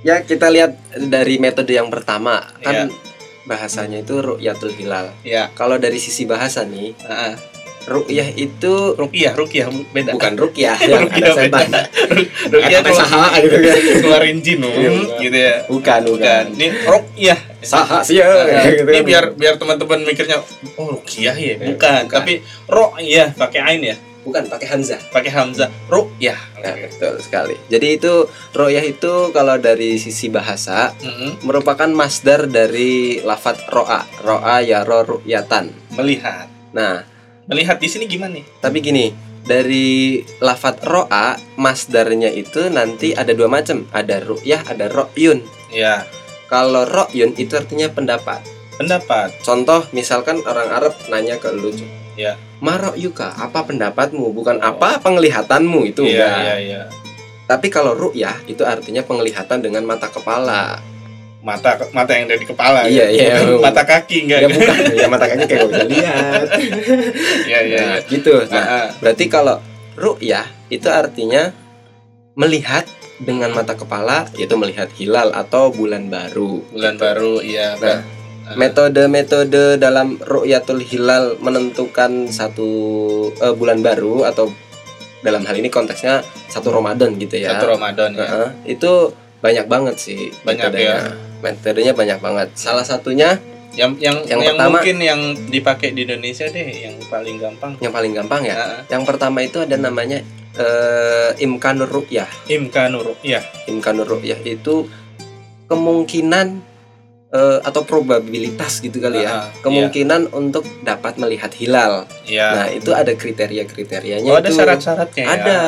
ya 0.00 0.22
kita 0.22 0.48
lihat 0.48 0.78
dari 0.96 1.36
metode 1.36 1.74
yang 1.74 1.90
pertama 1.90 2.40
kan 2.58 2.86
Iya. 2.86 3.11
Bahasanya 3.44 4.00
itu 4.00 4.18
ru'yatul 4.18 4.70
hilal. 4.72 5.10
ya. 5.22 5.50
Kalau 5.52 5.76
dari 5.76 5.96
sisi 5.96 6.24
bahasa 6.24 6.62
nih, 6.62 6.94
Heeh. 6.96 7.34
ru'yah 7.82 8.30
itu 8.32 8.94
Rukiah, 8.94 9.34
rukiah 9.34 9.66
beda. 9.90 10.14
bukan 10.14 10.38
ruqyah 10.38 10.78
yang 10.86 11.02
Ruqyah 11.02 11.18
ada 11.18 11.32
setan. 11.34 11.68
Rukiah 12.46 12.80
Kata 12.80 12.90
saha 12.94 13.24
gitu 13.42 13.56
kan. 13.58 13.76
keluarin 13.98 14.38
jin 14.38 14.62
Iya, 14.62 14.70
hmm, 14.86 15.06
gitu 15.18 15.34
ya. 15.36 15.54
Bukan, 15.66 16.00
bukan. 16.06 16.44
Bukan. 16.46 16.46
Ini 16.54 16.66
rukiah. 16.86 17.40
Saha 17.58 17.98
sih 18.02 18.18
ya. 18.18 18.26
Gitu 18.70 18.86
ini 18.86 19.00
biar 19.02 19.34
biar 19.34 19.54
teman-teman 19.58 20.02
mikirnya 20.02 20.38
oh 20.76 20.94
rukiah 20.94 21.34
ya. 21.34 21.58
Bukan, 21.58 21.74
bukan. 21.74 22.02
tapi 22.06 22.32
ru'yah 22.66 23.34
pakai 23.34 23.60
ain 23.60 23.82
ya. 23.82 23.96
Bukan 24.22 24.46
pakai 24.46 24.66
hamzah. 24.70 25.00
Pakai 25.10 25.30
hamzah. 25.30 25.68
Ru'yah. 25.86 26.38
Ya, 26.58 26.72
betul 26.86 27.18
sekali. 27.18 27.54
Jadi 27.66 27.98
itu 27.98 28.12
ru'yah 28.52 28.82
itu 28.82 29.30
kalau 29.30 29.58
dari 29.58 29.98
sisi 29.98 30.30
bahasa 30.30 30.94
Mm-mm. 30.98 31.42
merupakan 31.42 31.90
masdar 31.90 32.46
dari 32.46 33.18
lafat 33.20 33.66
ro'a. 33.68 34.06
Ro'a 34.22 34.62
ya 34.62 34.86
ro 34.86 35.02
ru'yatan. 35.02 35.70
Melihat. 35.98 36.46
Nah, 36.72 37.02
Melihat 37.42 37.76
di 37.76 37.90
sini 37.90 38.06
gimana 38.06 38.38
nih? 38.38 38.46
tapi 38.62 38.78
gini, 38.78 39.10
dari 39.42 40.22
lafat 40.38 40.86
ro'a 40.86 41.34
masdarnya 41.58 42.30
itu 42.30 42.70
nanti 42.70 43.12
ada 43.12 43.34
dua 43.34 43.50
macam. 43.50 43.82
Ada 43.90 44.22
ru'yah, 44.22 44.62
ada 44.70 44.86
ro'yun. 44.86 45.42
Ya, 45.68 46.06
Kalau 46.46 46.86
ro'yun 46.86 47.34
itu 47.34 47.58
artinya 47.58 47.90
pendapat. 47.90 48.44
pendapat. 48.72 49.34
Contoh 49.42 49.84
misalkan 49.90 50.38
orang 50.44 50.68
Arab 50.70 50.94
nanya 51.08 51.36
ke 51.36 51.50
lu. 51.50 51.74
Ya. 52.14 52.36
Marok 52.58 52.94
yuka, 52.94 53.32
apa 53.32 53.62
pendapatmu? 53.62 54.30
Bukan 54.30 54.58
apa 54.58 54.98
penglihatanmu 54.98 55.80
itu 55.86 56.04
Iya, 56.04 56.12
enggak. 56.12 56.36
iya, 56.38 56.54
iya. 56.58 56.82
Tapi 57.42 57.66
kalau 57.68 57.92
ru'yah 57.92 58.36
itu 58.46 58.62
artinya 58.62 59.02
penglihatan 59.02 59.60
dengan 59.60 59.82
mata 59.82 60.06
kepala. 60.06 60.78
Mata 61.42 61.74
mata 61.90 62.12
yang 62.14 62.30
dari 62.30 62.44
kepala. 62.44 62.86
Iya, 62.86 63.10
ya. 63.10 63.42
iya. 63.42 63.58
Mata 63.58 63.82
kaki 63.82 64.16
enggak. 64.24 64.40
Ya 64.40 64.48
bukan, 64.48 64.76
ya 64.94 65.06
mata 65.06 65.26
kaki 65.26 65.44
kayak 65.44 65.66
bisa 65.66 65.84
lihat. 65.84 66.46
Iya, 67.50 67.58
iya, 67.60 67.78
Nah, 67.82 67.96
iya. 67.98 68.06
gitu. 68.06 68.32
Ah, 68.38 68.46
Nah, 68.46 68.64
ah. 68.64 68.86
berarti 69.00 69.24
kalau 69.26 69.56
ru'yah 69.94 70.46
itu 70.68 70.86
artinya 70.86 71.50
melihat 72.34 72.86
dengan 73.18 73.52
mata 73.52 73.74
kepala 73.74 74.26
yaitu 74.34 74.54
melihat 74.54 74.88
hilal 74.92 75.30
atau 75.30 75.68
bulan 75.68 76.06
baru. 76.06 76.62
bulan 76.68 76.94
Gitu. 76.94 77.02
baru, 77.02 77.34
iya. 77.42 77.74
Nah, 77.76 77.90
Ah. 77.90 78.00
Metode-metode 78.52 79.76
dalam 79.76 80.18
ru'yatul 80.18 80.80
hilal 80.80 81.38
menentukan 81.38 82.26
satu 82.28 82.68
eh, 83.36 83.54
bulan 83.54 83.80
baru 83.80 84.24
atau 84.24 84.50
dalam 85.20 85.46
hal 85.46 85.54
ini 85.54 85.66
konteksnya 85.66 86.20
satu 86.46 86.70
Ramadan 86.70 87.14
gitu 87.14 87.38
ya. 87.38 87.54
Satu 87.54 87.70
Ramadan 87.70 88.10
ya. 88.12 88.26
Heeh, 88.26 88.48
itu 88.68 89.14
banyak 89.38 89.66
banget 89.66 89.96
sih 89.96 90.30
Banyak 90.42 90.68
metodenya. 90.68 90.90
ya. 90.90 90.98
Metodenya 91.40 91.92
banyak 91.92 92.18
banget. 92.18 92.48
Salah 92.54 92.82
satunya 92.82 93.38
Yang 93.72 94.04
yang 94.04 94.16
Yang 94.22 94.28
yang, 94.28 94.40
pertama- 94.52 94.72
mungkin 94.76 94.96
yang 95.00 95.20
dipakai 95.48 95.96
di 95.96 96.04
Indonesia 96.04 96.44
deh 96.44 96.60
yang 96.76 96.92
paling 97.08 97.40
gampang. 97.40 97.72
yang 97.80 97.88
paling 97.88 98.12
gampang 98.12 98.44
ya. 98.44 98.52
Nah, 98.52 98.80
Yang 98.86 99.02
pertama 99.08 99.40
itu 99.40 99.58
ada 99.58 99.76
namanya 99.76 100.20
eh, 100.52 101.30
imkanur 101.40 101.88
ru'yah. 101.88 102.28
Imkanur, 102.46 103.16
iya. 103.24 103.40
Imkanur 103.64 104.04
ru'yah 104.06 104.36
itu 104.44 104.84
kemungkinan 105.66 106.60
eh, 107.32 107.58
atau 107.64 107.82
probabilitas 107.82 108.78
gitu 108.78 109.00
kali 109.00 109.24
ya. 109.24 109.32
Ah, 109.32 109.46
Kemungkinan 109.64 110.30
untuk 110.30 110.62
dapat 110.84 111.16
melihat 111.16 111.48
hilal. 111.56 112.04
Iya. 112.28 112.48
Nah, 112.52 112.66
itu 112.68 112.92
ada 112.92 113.12
kriteria-kriterianya 113.12 114.28
oh, 114.28 114.36
ada 114.36 114.52
syarat-syaratnya 114.52 115.24
ya. 115.24 115.32
Ada. 115.32 115.58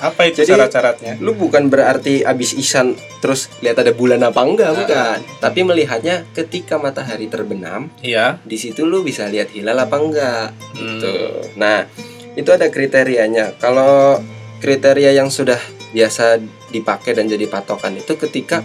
Apa 0.00 0.22
itu 0.26 0.42
syarat-syaratnya? 0.42 1.20
Lu 1.20 1.36
bukan 1.36 1.68
berarti 1.68 2.24
abis 2.24 2.56
isan 2.56 2.96
terus 3.20 3.52
lihat 3.60 3.76
ada 3.78 3.92
bulan 3.92 4.24
apa 4.24 4.40
enggak, 4.40 4.72
Ah. 4.72 4.76
bukan. 4.76 5.18
Tapi 5.38 5.60
melihatnya 5.60 6.24
ketika 6.32 6.80
matahari 6.80 7.28
terbenam, 7.28 7.92
Iya. 8.00 8.40
di 8.42 8.56
situ 8.56 8.88
lu 8.88 9.04
bisa 9.04 9.28
lihat 9.28 9.52
hilal 9.52 9.76
apa 9.76 9.96
enggak 10.00 10.46
Hmm. 10.74 10.78
gitu. 10.96 11.12
Nah, 11.60 11.84
itu 12.32 12.48
ada 12.48 12.72
kriterianya. 12.72 13.60
Kalau 13.60 14.16
kriteria 14.58 15.12
yang 15.12 15.28
sudah 15.28 15.60
biasa 15.90 16.38
dipakai 16.70 17.12
dan 17.12 17.26
jadi 17.26 17.44
patokan 17.44 17.98
itu 17.98 18.14
ketika 18.16 18.62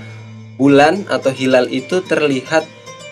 bulan 0.55 1.03
atau 1.05 1.29
hilal 1.29 1.67
itu 1.67 1.99
terlihat 2.01 2.63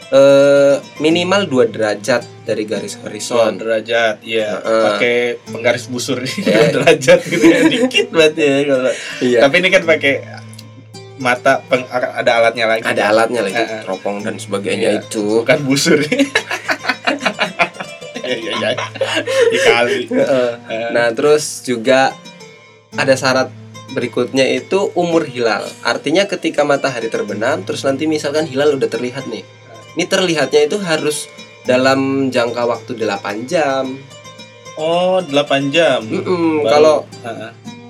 eh, 0.09 0.75
minimal 0.97 1.45
dua 1.45 1.65
derajat 1.65 2.21
dari 2.43 2.63
garis 2.63 2.95
horizon. 2.97 3.57
derajat, 3.57 4.21
iya. 4.21 4.59
Heeh. 4.59 4.83
Pakai 4.85 5.17
penggaris 5.47 5.87
busur 5.87 6.21
Iya. 6.21 6.69
derajat 6.71 7.19
gitu 7.23 7.41
ya, 7.43 7.59
dikit 7.65 8.07
banget 8.11 8.33
ya 8.37 8.55
kalau. 8.63 8.91
Iya. 9.19 9.39
Tapi 9.41 9.55
ini 9.57 9.69
kan 9.69 9.83
pakai 9.83 10.13
mata 11.15 11.63
peng- 11.63 11.87
ada 11.89 12.31
alatnya 12.35 12.65
lagi. 12.67 12.83
Ada 12.83 13.03
alatnya 13.09 13.41
lagi, 13.41 13.57
Heeh. 13.57 13.81
teropong 13.81 14.21
dan 14.21 14.35
sebagainya 14.37 14.89
Iya. 14.91 15.01
itu. 15.01 15.41
Bukan 15.41 15.59
busur. 15.63 15.97
Iya, 18.23 18.39
iya, 18.39 18.51
iya. 18.55 18.71
Dikali. 19.51 19.99
Heeh. 20.07 20.49
Heeh. 20.63 20.89
Nah, 20.91 21.11
terus 21.11 21.59
juga 21.61 22.15
ada 22.93 23.13
syarat 23.13 23.51
berikutnya 23.93 24.45
itu 24.45 24.91
umur 24.93 25.23
hilal. 25.23 25.63
Artinya 25.81 26.25
ketika 26.25 26.61
matahari 26.61 27.07
terbenam 27.07 27.61
terus 27.61 27.81
nanti 27.81 28.05
misalkan 28.05 28.43
hilal 28.43 28.73
udah 28.73 28.87
terlihat 28.87 29.25
nih. 29.25 29.45
Ini 29.93 30.05
terlihatnya 30.05 30.65
itu 30.65 30.77
harus 30.77 31.29
dalam 31.63 32.27
jangka 32.27 32.65
waktu 32.65 32.97
8 32.97 33.45
jam. 33.45 33.95
Oh, 34.75 35.21
8 35.21 35.69
jam. 35.69 36.01
Mm-mm, 36.01 36.61
Baru- 36.61 36.67
Kalau 36.67 36.95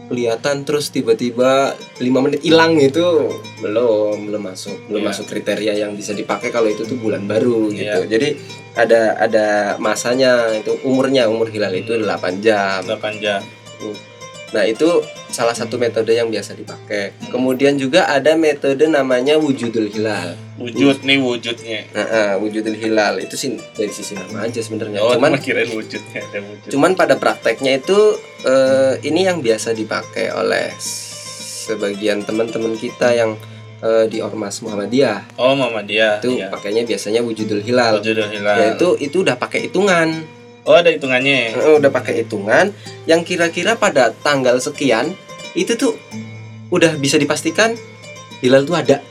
kelihatan 0.03 0.61
terus 0.61 0.91
tiba-tiba 0.91 1.73
5 1.97 2.19
menit 2.19 2.43
hilang 2.43 2.75
itu 2.75 3.31
belum 3.63 4.27
belum 4.29 4.43
masuk 4.45 4.75
belum 4.85 4.99
Iya. 4.99 5.09
masuk 5.09 5.25
kriteria 5.25 5.73
yang 5.79 5.95
bisa 5.95 6.11
dipakai 6.11 6.51
kalau 6.51 6.67
itu 6.67 6.83
tuh 6.83 6.99
bulan 6.99 7.23
baru 7.23 7.71
gitu 7.71 8.03
Iya. 8.03 8.05
jadi 8.05 8.35
ada 8.75 9.01
ada 9.17 9.47
masanya 9.79 10.53
itu 10.53 10.75
umurnya 10.83 11.25
umur 11.25 11.47
hilal 11.47 11.71
itu 11.71 11.95
8 11.95 12.43
jam 12.43 12.83
8 12.83 13.15
jam. 13.17 13.41
Nah 14.53 14.63
itu 14.63 14.85
salah 15.27 15.51
satu 15.51 15.75
metode 15.75 16.13
yang 16.13 16.29
biasa 16.29 16.53
dipakai 16.53 17.17
kemudian 17.27 17.73
juga 17.73 18.05
ada 18.05 18.33
metode 18.33 18.85
namanya 18.85 19.35
wujudul 19.35 19.89
hilal 19.89 20.37
Wujud 20.53 21.01
nih 21.01 21.17
wujudnya. 21.17 21.89
nah, 21.89 22.05
ah, 22.05 22.33
wujudul 22.37 22.77
hilal 22.77 23.17
itu 23.17 23.33
sih 23.33 23.57
dari 23.73 23.89
sisi 23.89 24.13
nama 24.13 24.45
aja 24.45 24.61
sebenarnya 24.61 25.01
Oh, 25.01 25.11
cuman 25.11 25.33
cuma 25.33 25.41
kirain 25.41 25.65
wujudnya 25.67 26.21
ada 26.21 26.39
wujud. 26.39 26.69
Cuman 26.69 26.93
pada 26.93 27.17
prakteknya 27.17 27.81
itu 27.81 27.97
eh, 28.45 29.01
ini 29.01 29.25
yang 29.25 29.41
biasa 29.41 29.73
dipakai 29.73 30.29
oleh 30.29 30.69
sebagian 30.77 32.21
teman-teman 32.21 32.75
kita 32.75 33.11
yang 33.11 33.33
eh, 33.79 34.05
di 34.05 34.21
ormas 34.21 34.61
Muhammadiyah 34.61 35.35
Oh, 35.35 35.51
Mama 35.53 35.81
dia. 35.81 36.21
itu 36.21 36.37
Iya. 36.37 36.47
pakainya 36.47 36.85
biasanya 36.85 37.19
wujudul 37.19 37.59
hilal. 37.59 37.97
Wujudul 37.97 38.29
hilal. 38.29 38.55
Ya 38.55 38.67
itu 38.75 38.89
itu 38.99 39.17
udah 39.19 39.35
pakai 39.35 39.67
hitungan, 39.67 40.21
Oh, 40.63 40.79
ada 40.79 40.89
hitungannya. 40.91 41.59
Udah 41.79 41.91
pakai 41.91 42.23
hitungan 42.23 42.71
yang 43.03 43.27
kira-kira 43.27 43.75
pada 43.75 44.15
tanggal 44.23 44.59
sekian 44.63 45.11
itu 45.53 45.75
tuh 45.75 45.99
udah 46.71 46.95
bisa 46.97 47.19
dipastikan 47.19 47.75
hilal 48.39 48.63
tuh 48.63 48.79
ada. 48.79 49.03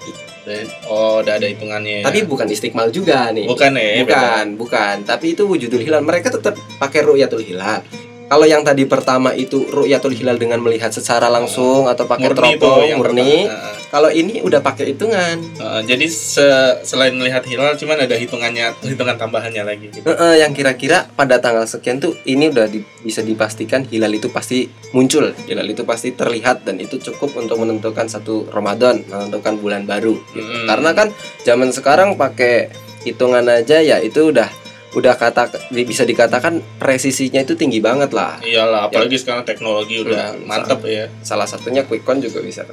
Oh, 0.91 1.23
udah 1.23 1.39
ada 1.39 1.47
hitungannya. 1.47 2.03
Tapi 2.03 2.27
bukan 2.27 2.51
istiqmal 2.51 2.91
juga 2.91 3.31
nih. 3.31 3.47
bukan 3.47 3.71
ya, 3.79 4.03
beda. 4.03 4.03
bukan, 4.03 4.45
bukan. 4.59 4.95
Tapi 5.07 5.39
itu 5.39 5.47
wujudul 5.47 5.79
hilal. 5.79 6.03
Mereka 6.03 6.35
tetap 6.35 6.59
pakai 6.83 7.07
ru'yatul 7.07 7.45
hilal. 7.47 7.85
Kalau 8.27 8.49
yang 8.49 8.65
tadi 8.65 8.89
pertama 8.89 9.37
itu 9.37 9.69
ru'yatul 9.69 10.17
hilal 10.17 10.41
dengan 10.41 10.59
melihat 10.59 10.91
secara 10.91 11.29
langsung 11.29 11.87
atau 11.87 12.09
pakai 12.09 12.33
Murni 12.33 12.57
teropong 12.59 12.81
yang 12.89 12.99
murni. 12.99 13.47
pertama. 13.47 13.82
Kalau 13.93 14.09
ini 14.09 14.41
udah 14.41 14.65
pakai 14.65 14.97
hitungan. 14.97 15.37
Heeh, 15.53 15.81
jadi 15.85 16.09
se- 16.09 16.81
selain 16.81 17.13
melihat 17.13 17.45
hilal 17.45 17.77
cuman 17.77 18.01
ada 18.01 18.17
hitungannya 18.17 18.73
hitungan 18.81 19.21
tambahannya 19.21 19.61
lagi 19.63 19.93
gitu. 19.93 20.09
Heeh, 20.09 20.41
yang 20.41 20.57
kira-kira 20.57 21.13
pada 21.13 21.37
tanggal 21.37 21.69
sekian 21.69 22.01
tuh 22.01 22.17
ini 22.25 22.49
udah 22.49 22.67
di- 22.67 22.81
bisa 23.05 23.21
dipastikan 23.21 23.85
hilal 23.85 24.09
itu 24.11 24.33
pasti 24.33 24.65
muncul. 24.91 25.37
Hilal 25.45 25.69
itu 25.69 25.85
pasti 25.85 26.09
terlihat 26.11 26.65
dan 26.65 26.81
itu 26.81 26.97
cukup 26.97 27.37
untuk 27.37 27.61
menentukan 27.61 28.09
satu 28.09 28.49
Ramadan, 28.49 29.05
menentukan 29.05 29.61
bulan 29.61 29.85
baru. 29.85 30.17
gitu. 30.33 30.41
Mm-mm. 30.41 30.65
Karena 30.65 30.91
kan 30.97 31.09
zaman 31.45 31.69
sekarang 31.69 32.17
pakai 32.17 32.73
hitungan 33.05 33.45
aja 33.45 33.77
ya 33.77 34.01
itu 34.01 34.33
udah 34.33 34.49
udah 34.93 35.17
kata 35.17 35.49
bisa 35.73 36.05
dikatakan 36.05 36.61
presisinya 36.77 37.41
itu 37.41 37.57
tinggi 37.57 37.81
banget 37.81 38.13
lah. 38.13 38.37
Iyalah, 38.45 38.93
apalagi 38.93 39.17
sekarang 39.17 39.49
teknologi 39.49 40.05
udah 40.05 40.37
Hmm, 40.37 40.45
mantep 40.45 40.85
ya. 40.85 41.09
Salah 41.25 41.49
satunya 41.49 41.89
quick 41.89 42.05
count 42.05 42.21
juga 42.21 42.45
bisa. 42.45 42.69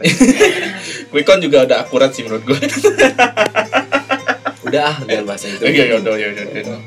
Quickcon 1.12 1.40
juga 1.40 1.64
udah 1.64 1.78
akurat 1.82 2.12
sih 2.12 2.28
menurut 2.28 2.44
gue. 2.44 2.60
udah 4.68 4.82
ah 4.84 4.98
dengan 5.02 5.26
bahasa 5.26 5.48
itu. 5.48 5.64
Oke, 5.64 5.82
ya 5.82 5.96
udah, 5.98 6.14
ya 6.20 6.28
udah, 6.30 6.46
ya 6.46 6.62
udah. 6.62 6.80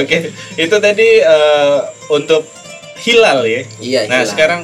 Oke, 0.00 0.16
itu 0.56 0.76
tadi 0.80 1.08
eh, 1.20 1.78
untuk 2.08 2.42
hilal 3.04 3.44
ya. 3.44 3.62
Iya. 3.78 4.00
Nah, 4.08 4.24
hilal. 4.24 4.26
sekarang 4.26 4.60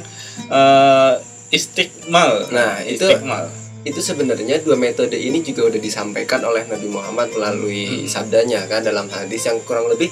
eh, 0.48 1.12
istiqmal. 1.52 2.48
Nah, 2.48 2.80
itu- 2.82 3.04
istiqmal. 3.04 3.52
Itu 3.82 3.98
sebenarnya 3.98 4.60
dua 4.60 4.74
metode 4.74 5.14
ini 5.14 5.40
juga 5.40 5.66
udah 5.66 5.78
disampaikan 5.78 6.38
oleh 6.42 6.62
Nabi 6.64 6.86
Muhammad 6.86 7.30
melalui 7.30 8.04
Hmm. 8.04 8.06
sabdanya 8.06 8.62
kan 8.64 8.80
dalam 8.80 9.06
hadis 9.08 9.42
yang 9.42 9.58
kurang 9.62 9.86
lebih 9.86 10.08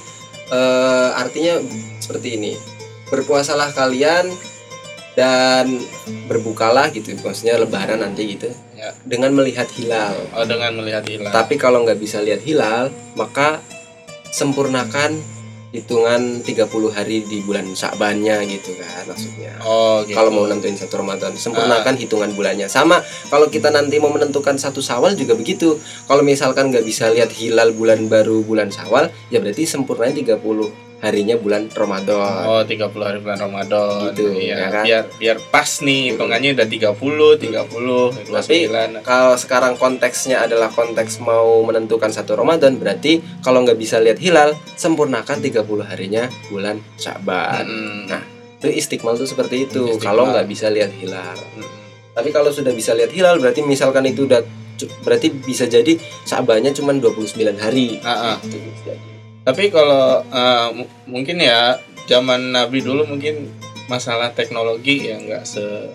eh, 0.48 1.08
artinya 1.14 1.62
seperti 1.96 2.34
ini 2.34 2.52
berpuasalah 3.06 3.70
kalian 3.70 4.26
dan 5.12 5.66
berbukalah 6.26 6.90
gitu 6.90 7.14
maksudnya 7.20 7.54
lebaran 7.56 8.00
nanti 8.00 8.34
gitu 8.34 8.50
Ya. 8.74 8.90
dengan 9.04 9.30
melihat 9.32 9.68
hilal 9.70 10.16
Oh, 10.32 10.42
dengan 10.42 10.72
melihat 10.74 11.04
hilal. 11.04 11.28
tapi 11.28 11.54
kalau 11.54 11.84
nggak 11.84 11.98
bisa 11.98 12.18
lihat 12.18 12.40
hilal 12.40 12.88
maka 13.12 13.60
sempurnakan 14.30 15.20
hitungan 15.70 16.42
30 16.42 16.66
hari 16.90 17.22
di 17.22 17.46
bulan 17.46 17.62
Sya'bannya 17.70 18.42
gitu 18.50 18.74
kan 18.74 19.06
maksudnya. 19.06 19.54
Oh, 19.62 20.02
gitu. 20.02 20.18
kalau 20.18 20.34
mau 20.34 20.44
nentuin 20.50 20.74
satu 20.74 20.98
Ramadan 20.98 21.30
sempurnakan 21.38 21.94
hitungan 21.94 22.34
bulannya. 22.34 22.66
Sama 22.66 22.98
kalau 23.30 23.46
kita 23.46 23.70
nanti 23.70 24.02
mau 24.02 24.10
menentukan 24.10 24.58
satu 24.58 24.82
Syawal 24.82 25.14
juga 25.14 25.38
begitu. 25.38 25.78
Kalau 26.10 26.26
misalkan 26.26 26.74
nggak 26.74 26.82
bisa 26.82 27.14
lihat 27.14 27.30
hilal 27.30 27.70
bulan 27.70 28.10
baru 28.10 28.42
bulan 28.42 28.74
Syawal 28.74 29.14
ya 29.30 29.38
berarti 29.38 29.62
sempurnanya 29.62 30.18
30 30.18 30.89
harinya 31.00 31.36
bulan 31.40 31.72
Ramadan 31.72 32.44
Oh, 32.44 32.62
30 32.64 32.92
hari 33.00 33.18
bulan 33.24 33.38
Ramadan. 33.40 34.12
Gitu, 34.12 34.36
ya 34.36 34.56
iya. 34.56 34.66
kan? 34.68 34.84
Biar 34.84 35.04
biar 35.16 35.36
pas 35.48 35.68
nih 35.80 36.14
hitungannya 36.14 36.52
udah 36.56 36.68
30, 36.68 37.40
30, 37.40 38.28
29. 38.28 38.36
Tapi 38.36 38.58
kalau 39.00 39.34
sekarang 39.36 39.74
konteksnya 39.80 40.44
adalah 40.44 40.68
konteks 40.68 41.24
mau 41.24 41.64
menentukan 41.64 42.12
satu 42.12 42.36
Ramadan 42.36 42.76
berarti 42.76 43.20
kalau 43.40 43.64
nggak 43.64 43.80
bisa 43.80 43.96
lihat 43.96 44.20
hilal 44.20 44.52
sempurnakan 44.76 45.40
30 45.40 45.64
harinya 45.88 46.28
bulan 46.52 46.78
Sya'ban 47.00 47.64
Mm-mm. 47.64 48.00
Nah, 48.12 48.22
itu 48.60 48.68
istiqmal 48.68 49.16
tuh 49.16 49.24
seperti 49.24 49.64
itu 49.68 49.96
Istiqmal. 49.96 50.04
kalau 50.04 50.24
nggak 50.30 50.46
bisa 50.46 50.68
lihat 50.68 50.92
hilal 51.00 51.36
Mm-mm. 51.56 51.68
Tapi 52.12 52.28
kalau 52.28 52.52
sudah 52.52 52.76
bisa 52.76 52.92
lihat 52.92 53.08
hilal 53.14 53.40
berarti 53.40 53.64
misalkan 53.64 54.04
itu 54.04 54.28
udah 54.28 54.42
berarti 55.04 55.28
bisa 55.32 55.64
jadi 55.68 55.96
Sya'bannya 56.24 56.72
cuma 56.72 56.92
29 56.92 57.36
hari. 57.56 58.00
Itu 58.44 58.56
bisa 58.56 58.92
jadi. 58.92 59.09
Tapi 59.50 59.66
kalau 59.68 60.22
mu- 60.70 60.86
mungkin 61.08 61.36
ya 61.36 61.74
zaman 62.06 62.50
Nabi 62.50 62.78
dulu 62.80 63.02
mungkin 63.04 63.50
masalah 63.86 64.30
teknologi 64.30 65.02
ya 65.04 65.18
nggak 65.18 65.42
se 65.42 65.90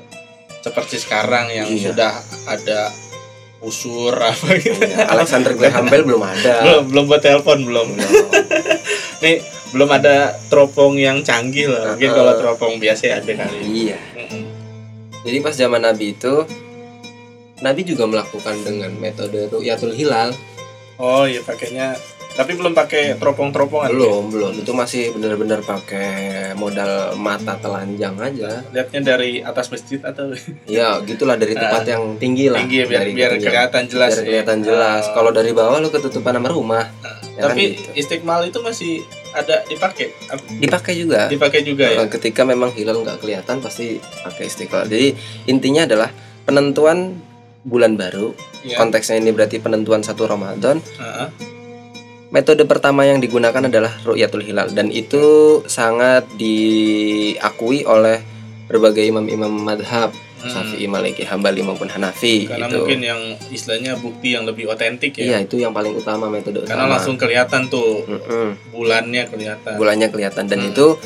seperti 0.59 0.97
sekarang 0.97 1.47
yang 1.47 1.63
Iya. 1.65 1.93
sudah 1.93 2.13
ada 2.45 2.91
usur 3.61 4.11
apa 4.25 4.57
gitu. 4.57 4.75
Iya, 4.75 5.07
Alexander 5.07 5.55
Graham 5.55 5.87
Bell 5.87 6.03
belum 6.03 6.19
ada. 6.19 6.53
belum 6.61 6.83
belum 6.89 7.03
buat 7.05 7.21
telepon 7.21 7.63
belum. 7.63 7.87
Belum. 7.95 8.27
Nih 9.23 9.39
belum 9.71 9.87
ada 9.89 10.15
teropong 10.45 10.95
yang 10.95 11.21
canggih 11.21 11.67
lah. 11.67 11.95
Mungkin 11.95 12.09
Ah, 12.09 12.13
kalau 12.13 12.33
teropong 12.35 12.73
biasa 12.75 13.15
ada 13.15 13.31
kali. 13.31 13.87
Iya. 13.87 13.99
Jadi 15.21 15.37
pas 15.39 15.55
zaman 15.55 15.79
Nabi 15.79 16.11
itu 16.11 16.43
Nabi 17.57 17.81
juga 17.81 18.03
melakukan 18.03 18.59
dengan 18.61 18.91
metode 18.93 19.47
ru'yatul 19.47 19.95
hilal. 19.95 20.35
Oh 20.97 21.23
iya 21.23 21.39
pakainya 21.39 21.95
tapi 22.35 22.51
belum 22.53 22.71
pakai 22.71 23.15
teropong-teropongan. 23.15 23.89
Belum, 23.89 24.27
belum. 24.27 24.53
Itu 24.59 24.71
masih 24.71 25.09
benar-benar 25.11 25.63
pakai 25.63 26.11
modal 26.53 27.15
mata 27.15 27.55
telanjang 27.55 28.11
aja. 28.17 28.59
Lihatnya 28.69 29.01
dari 29.07 29.39
atas 29.39 29.71
masjid 29.71 29.97
atau 29.99 30.35
Ya, 30.65 30.99
gitulah 31.01 31.35
dari 31.35 31.55
tempat 31.55 31.87
yang 31.87 32.15
tinggi 32.15 32.51
lah. 32.51 32.59
tinggi 32.59 32.83
ya, 32.83 32.85
biar 32.85 33.01
Dari 33.01 33.11
biar 33.13 33.29
ketinggian. 33.31 33.49
kelihatan 33.49 33.83
jelas. 33.87 34.11
Biar 34.11 34.19
ya. 34.19 34.25
kelihatan 34.27 34.57
jelas. 34.61 35.03
Ah. 35.05 35.13
Kalau 35.13 35.31
dari 35.31 35.51
bawah 35.51 35.79
lu 35.79 35.87
ketutupan 35.87 36.35
sama 36.35 36.49
rumah. 36.49 36.85
ya 37.35 37.41
kan 37.41 37.51
tapi 37.51 37.63
gitu. 37.73 37.91
istiqmal 37.95 38.43
itu 38.43 38.59
masih 38.59 38.93
ada 39.31 39.59
dipakai 39.65 40.07
Dipakai 40.55 40.93
juga. 40.95 41.27
dipakai 41.27 41.61
juga 41.61 41.83
ya 41.85 41.97
Uh, 41.97 42.07
ketika 42.07 42.43
memang 42.43 42.71
hilal 42.71 42.99
nggak 42.99 43.19
kelihatan 43.19 43.59
pasti 43.59 43.95
pakai 44.21 44.45
istiqlal. 44.45 44.85
Jadi 44.85 45.15
intinya 45.45 45.83
adalah 45.83 46.11
penentuan 46.43 47.15
bulan 47.61 47.95
baru. 47.95 48.31
Iya. 48.61 48.75
Konteksnya 48.77 49.17
ini 49.17 49.31
berarti 49.31 49.57
penentuan 49.57 49.99
satu 49.99 50.23
Ramadan. 50.25 50.79
Heeh. 50.79 51.54
Metode 52.35 52.67
pertama 52.67 53.01
yang 53.01 53.17
digunakan 53.17 53.63
adalah 53.63 53.95
ru'yatul 54.03 54.43
hilal 54.43 54.67
dan 54.69 54.91
itu 54.91 55.23
sangat 55.65 56.27
diakui 56.35 57.87
oleh 57.87 58.19
berbagai 58.67 59.07
imam-imam 59.07 59.49
madhab 59.49 60.11
Hmm. 60.35 60.51
Syafi'i, 60.51 60.85
Maliki, 60.85 61.25
Hambali 61.25 61.65
maupun 61.65 61.89
Hanafi 61.89 62.45
karena 62.45 62.69
gitu. 62.69 62.85
mungkin 62.85 63.01
yang 63.01 63.17
istilahnya 63.49 63.97
bukti 63.97 64.37
yang 64.37 64.45
lebih 64.45 64.69
otentik 64.69 65.17
Iya 65.17 65.25
ya 65.31 65.37
itu 65.41 65.57
yang 65.57 65.73
paling 65.73 65.97
utama 65.97 66.29
metode 66.29 66.61
karena 66.61 66.85
utama. 66.85 66.93
langsung 66.93 67.17
kelihatan 67.17 67.65
tuh 67.65 68.05
Mm-mm. 68.05 68.53
bulannya 68.69 69.25
kelihatan 69.25 69.73
bulannya 69.73 70.05
kelihatan 70.05 70.45
dan 70.45 70.59
Hmm. 70.61 70.69
itu 70.69 71.01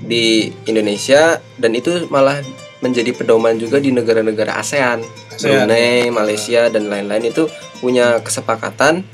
di 0.00 0.24
Indonesia 0.64 1.36
dan 1.54 1.76
itu 1.76 2.08
malah 2.08 2.40
menjadi 2.80 3.12
pedoman 3.12 3.54
juga 3.56 3.76
di 3.76 3.92
negara-negara 3.92 4.56
ASEAN, 4.56 5.04
ASEAN. 5.30 5.68
Brunei, 5.68 6.08
Malaysia 6.08 6.66
dan 6.66 6.88
lain-lain 6.88 7.28
itu 7.28 7.52
punya 7.76 8.18
kesepakatan, 8.18 9.04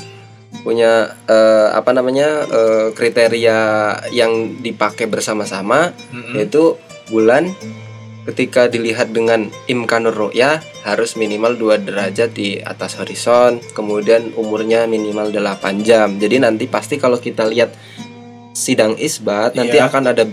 punya 0.68 1.16
eh, 1.24 1.68
apa 1.72 1.96
namanya 1.96 2.44
eh, 2.44 2.86
kriteria 2.92 3.58
yang 4.12 4.60
dipakai 4.60 5.08
bersama-sama 5.08 5.96
Mm-mm. 6.12 6.36
yaitu 6.36 6.76
bulan 7.08 7.56
ketika 8.28 8.68
dilihat 8.68 9.08
dengan 9.16 9.48
imkanur 9.64 10.12
ru'yah 10.12 10.60
harus 10.84 11.16
minimal 11.16 11.56
2 11.56 11.88
derajat 11.88 12.36
di 12.36 12.60
atas 12.60 13.00
horizon 13.00 13.64
kemudian 13.72 14.36
umurnya 14.36 14.84
minimal 14.84 15.32
8 15.32 15.80
jam 15.80 16.20
jadi 16.20 16.44
nanti 16.44 16.68
pasti 16.68 17.00
kalau 17.00 17.16
kita 17.16 17.48
lihat 17.48 17.72
sidang 18.58 18.98
isbat 18.98 19.54
nanti 19.54 19.78
Iya. 19.78 19.86
akan 19.86 20.02
ada 20.10 20.26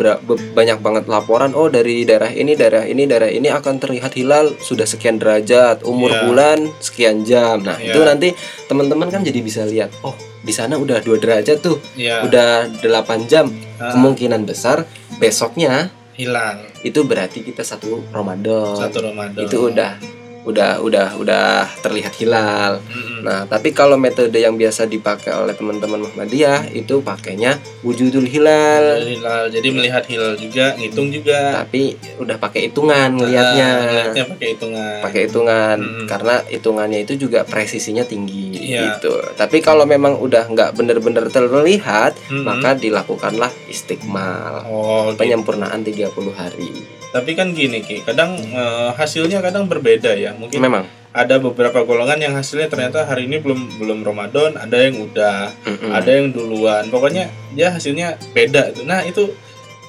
banyak 0.51 0.81
banget 0.81 1.05
laporan 1.05 1.53
oh 1.53 1.69
dari 1.69 2.01
daerah 2.01 2.33
ini 2.33 2.57
daerah 2.57 2.81
ini 2.83 3.05
daerah 3.05 3.29
ini 3.29 3.53
akan 3.53 3.77
terlihat 3.77 4.17
hilal 4.17 4.57
sudah 4.57 4.89
sekian 4.89 5.21
derajat 5.21 5.85
umur 5.85 6.09
Iya. 6.09 6.21
bulan 6.25 6.59
sekian 6.81 7.21
jam 7.21 7.61
nah 7.61 7.77
Iya. 7.77 7.93
itu 7.93 7.99
nanti 8.01 8.29
teman-teman 8.65 9.13
kan 9.13 9.21
jadi 9.21 9.39
bisa 9.39 9.61
lihat 9.63 9.93
oh 10.01 10.17
di 10.41 10.49
sana 10.49 10.73
udah 10.75 10.97
2 10.99 11.21
derajat 11.21 11.61
tuh 11.61 11.77
ya 11.93 12.25
udah 12.25 12.65
8 12.81 13.29
jam 13.29 13.45
ah, 13.77 13.93
kemungkinan 13.93 14.41
besar 14.43 14.89
besoknya 15.17 15.93
hilang 16.15 16.65
itu 16.81 17.03
berarti 17.03 17.43
kita 17.43 17.61
satu 17.61 18.01
Ramadan. 18.09 18.73
satu 18.79 19.03
Ramadan 19.03 19.41
Itu 19.41 19.69
udah 19.69 19.99
udah 20.45 20.77
udah 20.79 21.17
udah 21.17 21.47
terlihat 21.81 22.13
hilal. 22.15 22.77
Mm-mm. 22.85 23.25
Nah, 23.25 23.43
tapi 23.43 23.73
kalau 23.73 23.97
metode 23.97 24.37
yang 24.37 24.53
biasa 24.53 24.85
dipakai 24.85 25.33
oleh 25.33 25.51
teman-teman 25.51 25.97
Muhammadiyah 25.99 26.69
itu 26.71 27.01
pakainya 27.01 27.57
wujudul 27.81 28.23
hilal. 28.23 29.01
Jadi 29.01 29.17
hilal 29.17 29.43
jadi 29.49 29.67
melihat 29.69 30.03
hilal 30.05 30.37
juga 30.37 30.77
ngitung 30.77 31.09
juga 31.09 31.65
Tapi 31.65 31.97
udah 32.17 32.37
pakai 32.37 32.69
hitungan 32.69 33.09
ngelihatnya. 33.11 33.67
Ah, 33.67 33.81
ngelihatnya 33.83 34.23
pakai 34.29 34.47
hitungan 34.53 34.97
Pakai 35.01 35.21
hitungan 35.25 35.77
Mm-mm. 35.81 36.05
karena 36.05 36.35
hitungannya 36.45 36.99
itu 37.01 37.13
juga 37.17 37.41
presisinya 37.43 38.05
tinggi 38.05 38.45
Iya. 38.55 39.01
gitu. 39.01 39.17
Tapi 39.33 39.59
kalau 39.59 39.85
memang 39.85 40.17
udah 40.17 40.45
nggak 40.45 40.73
bener-bener 40.73 41.25
terlihat, 41.27 42.13
Mm-mm. 42.29 42.45
maka 42.45 42.73
dilakukanlah 42.73 43.49
istiqmal. 43.67 44.65
oh 44.65 45.09
gitu. 45.09 45.21
Penyempurnaan 45.21 45.81
30 45.81 46.09
hari. 46.31 46.71
Tapi 47.15 47.31
kan 47.31 47.55
gini 47.55 47.79
ki 47.79 48.03
kadang 48.03 48.35
eh, 48.35 48.89
hasilnya 48.91 49.39
kadang 49.39 49.71
berbeda 49.71 50.11
ya 50.19 50.35
mungkin 50.35 50.59
Memang. 50.59 50.83
ada 51.15 51.39
beberapa 51.39 51.87
golongan 51.87 52.19
yang 52.19 52.33
hasilnya 52.35 52.67
ternyata 52.67 53.07
hari 53.07 53.31
ini 53.31 53.39
belum 53.39 53.79
belum 53.79 54.03
Ramadan 54.03 54.59
ada 54.59 54.75
yang 54.75 54.99
udah 54.99 55.47
Mm-mm. 55.63 55.95
ada 55.95 56.11
yang 56.11 56.35
duluan 56.35 56.91
pokoknya 56.91 57.31
ya 57.55 57.71
hasilnya 57.71 58.19
beda 58.35 58.75
itu 58.75 58.83
nah 58.83 58.99
itu 58.99 59.31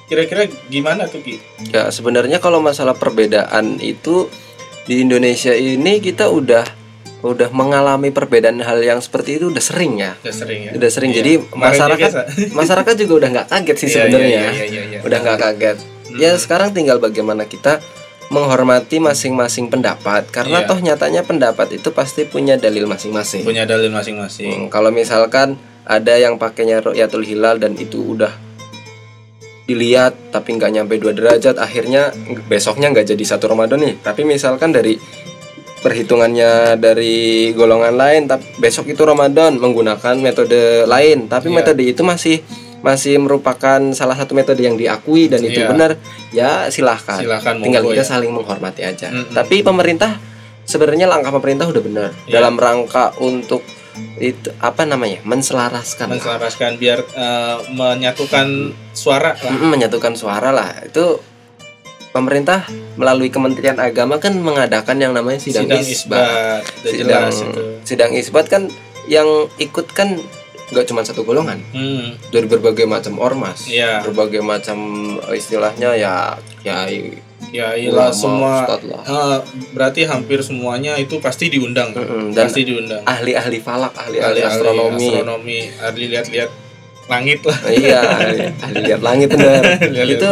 kira-kira 0.07 0.47
gimana 0.71 1.03
tuh 1.03 1.19
ki 1.19 1.35
Ya 1.75 1.91
sebenarnya 1.91 2.39
kalau 2.39 2.63
masalah 2.63 2.95
perbedaan 2.95 3.75
itu 3.83 4.31
di 4.87 5.03
Indonesia 5.03 5.51
ini 5.51 5.99
kita 5.99 6.31
udah 6.31 6.63
udah 7.17 7.51
mengalami 7.51 8.07
perbedaan 8.07 8.63
hal 8.63 8.79
yang 8.79 9.03
seperti 9.03 9.35
itu 9.35 9.51
udah 9.51 9.59
sering 9.59 9.99
ya. 9.99 10.15
udah 10.23 10.31
sering 10.31 10.59
ya 10.63 10.71
Udah 10.79 10.89
sering. 10.93 11.11
Iya. 11.11 11.17
Jadi 11.19 11.31
Kemarin 11.43 11.59
masyarakat 11.59 12.11
juga, 12.13 12.23
masyarakat 12.61 12.95
juga 13.03 13.13
udah 13.19 13.29
nggak 13.35 13.47
kaget 13.51 13.75
sih 13.75 13.87
Iya, 13.89 13.95
sebenarnya. 13.99 14.29
iya, 14.29 14.47
iya, 14.47 14.65
iya, 14.69 14.81
iya. 14.95 14.99
Udah 15.03 15.17
nggak 15.19 15.37
kaget. 15.43 15.77
Mm. 16.17 16.19
Ya 16.19 16.33
sekarang 16.35 16.69
tinggal 16.71 16.97
bagaimana 16.97 17.45
kita 17.45 17.77
menghormati 18.27 18.99
masing-masing 18.99 19.69
pendapat 19.69 20.27
karena 20.27 20.59
Iya. 20.59 20.67
toh 20.67 20.79
nyatanya 20.79 21.21
pendapat 21.21 21.71
itu 21.73 21.89
pasti 21.89 22.25
punya 22.25 22.57
dalil 22.57 22.83
masing-masing. 22.83 23.41
punya 23.41 23.63
dalil 23.63 23.87
masing-masing 23.87 24.67
Hmm, 24.67 24.67
kalau 24.67 24.91
misalkan 24.91 25.55
ada 25.85 26.13
yang 26.13 26.35
pakainya 26.35 26.81
Ru'yatul 26.81 27.23
Hilal 27.23 27.55
dan 27.55 27.73
itu 27.73 28.03
udah 28.09 28.35
dilihat 29.63 30.11
tapi 30.29 30.55
nggak 30.55 30.71
nyampe 30.73 30.95
2 30.95 31.11
derajat 31.13 31.55
akhirnya 31.57 32.11
besoknya 32.45 32.87
nggak 32.89 33.07
jadi 33.09 33.23
satu 33.25 33.47
Ramadan 33.47 33.79
nih 33.79 33.95
tapi 33.97 34.23
misalkan 34.23 34.71
dari 34.71 34.95
perhitungannya 35.77 36.75
dari 36.75 37.15
golongan 37.53 37.93
lain 37.93 38.21
tapi 38.25 38.43
besok 38.57 38.87
itu 38.87 38.99
Ramadan 38.99 39.55
menggunakan 39.55 40.15
metode 40.17 40.83
lain 40.83 41.27
tapi 41.27 41.47
Iya. 41.47 41.55
metode 41.55 41.83
itu 41.85 42.01
masih 42.01 42.43
masih 42.87 43.19
merupakan 43.19 43.83
salah 43.91 44.15
satu 44.15 44.31
metode 44.31 44.63
yang 44.63 44.79
diakui 44.79 45.27
dan 45.27 45.43
itu 45.43 45.59
Iya. 45.59 45.67
benar 45.67 45.91
ya 46.31 46.71
silahkan 46.71 47.19
silakan 47.19 47.59
tinggal 47.59 47.83
kita 47.83 47.99
ya. 47.99 48.07
saling 48.07 48.31
menghormati 48.31 48.87
aja. 48.87 49.11
Mm-mm. 49.11 49.35
Tapi 49.35 49.59
pemerintah 49.59 50.15
sebenarnya 50.63 51.03
langkah 51.05 51.35
pemerintah 51.35 51.67
udah 51.67 51.83
benar 51.83 52.09
Iya. 52.23 52.39
dalam 52.39 52.55
rangka 52.55 53.11
untuk 53.19 53.59
itu 54.21 54.53
apa 54.61 54.85
namanya 54.85 55.19
menselaraskan, 55.25 56.07
menselaraskan 56.15 56.77
biar 56.77 57.01
eh, 57.03 57.57
menyatukan 57.73 58.71
suara 58.93 59.33
lah 59.33 59.51
Mm-mm, 59.51 59.67
menyatukan 59.67 60.13
suara 60.13 60.53
lah 60.53 60.69
itu 60.85 61.17
pemerintah 62.07 62.65
melalui 62.95 63.27
Kementerian 63.27 63.77
Agama 63.77 64.17
kan 64.17 64.33
mengadakan 64.33 64.97
yang 64.97 65.13
namanya 65.13 65.37
sidang, 65.37 65.65
sidang 65.69 65.83
isbat. 65.83 66.61
isbat 66.63 66.63
Sidang 66.87 67.25
sidang 67.83 68.11
isbat 68.13 68.45
kan 68.47 68.63
yang 69.05 69.27
ikut 69.57 69.89
kan 69.91 70.17
nggak 70.67 70.85
cuma 70.85 70.99
satu 70.99 71.23
golongan 71.23 71.63
hmm, 71.69 72.27
dari 72.27 72.43
berbagai 72.43 72.83
macam 72.83 73.17
ormas, 73.17 73.65
Iya. 73.65 74.03
berbagai 74.03 74.41
macam 74.41 74.77
eh, 75.21 75.35
istilahnya 75.35 75.95
ya 75.95 76.35
ya 76.59 76.83
iyalah 77.71 78.11
ulama, 78.11 78.11
semua 78.11 78.53
lah. 78.67 79.01
eh, 79.01 79.37
berarti 79.71 80.03
hampir 80.03 80.39
semuanya 80.41 80.95
itu 80.95 81.15
pasti 81.17 81.47
diundang 81.47 81.95
Mm-mm, 81.95 82.31
dan 82.31 82.45
pasti 82.45 82.61
diundang 82.63 82.99
ahli-ahli 83.01 83.57
falak, 83.57 83.95
ahli-ahli 83.95 84.39
ahli 84.39 84.51
astronomi, 84.51 85.07
astronomi 85.07 85.59
ahli 85.79 86.03
lihat-lihat 86.09 86.49
langit 87.07 87.39
lah 87.41 87.57
iya 87.71 87.99
ahli, 88.03 88.37
ahli 88.53 88.79
lihat 88.83 89.01
langit 89.01 89.29
Lihat-lihat. 89.33 90.07
itu 90.13 90.31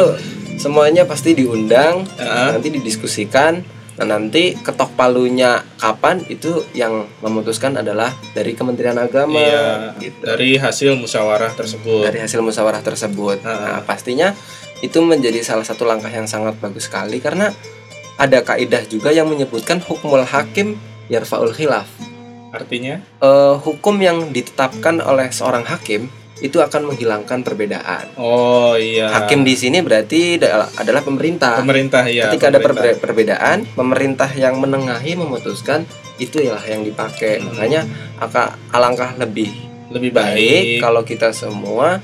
semuanya 0.58 1.04
pasti 1.04 1.32
diundang 1.32 2.04
Heeh. 2.14 2.50
nanti 2.52 2.68
didiskusikan 2.70 3.64
nah 3.96 4.06
nanti 4.18 4.60
ketok 4.60 4.92
palunya 5.00 5.64
kapan 5.80 6.20
itu 6.28 6.68
yang 6.76 7.08
memutuskan 7.24 7.80
adalah 7.80 8.12
dari 8.36 8.52
Kementerian 8.52 9.00
Agama. 9.00 9.40
Iya, 9.40 9.96
gitu. 10.04 10.20
dari 10.24 10.60
hasil 10.60 11.00
musyawarah 11.00 11.56
tersebut. 11.56 12.04
Dari 12.04 12.20
hasil 12.20 12.44
musyawarah 12.44 12.84
tersebut. 12.84 13.40
Heeh. 13.40 13.56
nah 13.56 13.80
pastinya 13.88 14.36
itu 14.84 15.00
menjadi 15.00 15.40
salah 15.40 15.64
satu 15.64 15.88
langkah 15.88 16.12
yang 16.12 16.28
sangat 16.28 16.60
bagus 16.60 16.92
sekali 16.92 17.24
karena 17.24 17.56
ada 18.20 18.44
kaidah 18.44 18.84
juga 18.88 19.16
yang 19.16 19.28
menyebutkan 19.28 19.80
hukmul 19.80 20.28
hakim 20.28 20.76
yarfaul 21.08 21.56
khilaf. 21.56 21.88
Artinya? 22.52 23.00
Eh, 23.20 23.56
hukum 23.60 24.00
yang 24.00 24.32
ditetapkan 24.32 25.04
oleh 25.04 25.28
seorang 25.32 25.68
hakim 25.68 26.08
itu 26.38 26.60
akan 26.60 26.92
menghilangkan 26.92 27.42
perbedaan 27.42 28.12
oh 28.16 28.76
iya 28.76 29.08
Hakim 29.10 29.42
di 29.42 29.56
sini 29.56 29.80
berarti 29.80 30.36
da- 30.36 30.68
adalah 30.76 31.00
pemerintah. 31.00 31.58
pemerintah 31.58 32.04
ya 32.06 32.28
Ketika 32.28 32.50
ada 32.50 32.60
pemerintah. 32.60 32.92
perbe- 32.92 33.00
perbedaan, 33.00 33.58
pemerintah 33.72 34.30
yang 34.30 34.60
menengahi 34.60 35.16
memutuskan 35.16 35.88
itu 36.16 36.40
ya 36.40 36.60
yang 36.62 36.82
dipakai. 36.82 37.40
Hmm. 37.40 37.52
Makanya 37.52 37.82
aka- 38.18 38.56
alangkah 38.70 39.16
lebih 39.16 39.48
lebih 39.88 40.12
baik 40.12 40.36
baik 40.36 40.66
kalau 40.82 41.02
kita 41.02 41.32
semua 41.32 42.04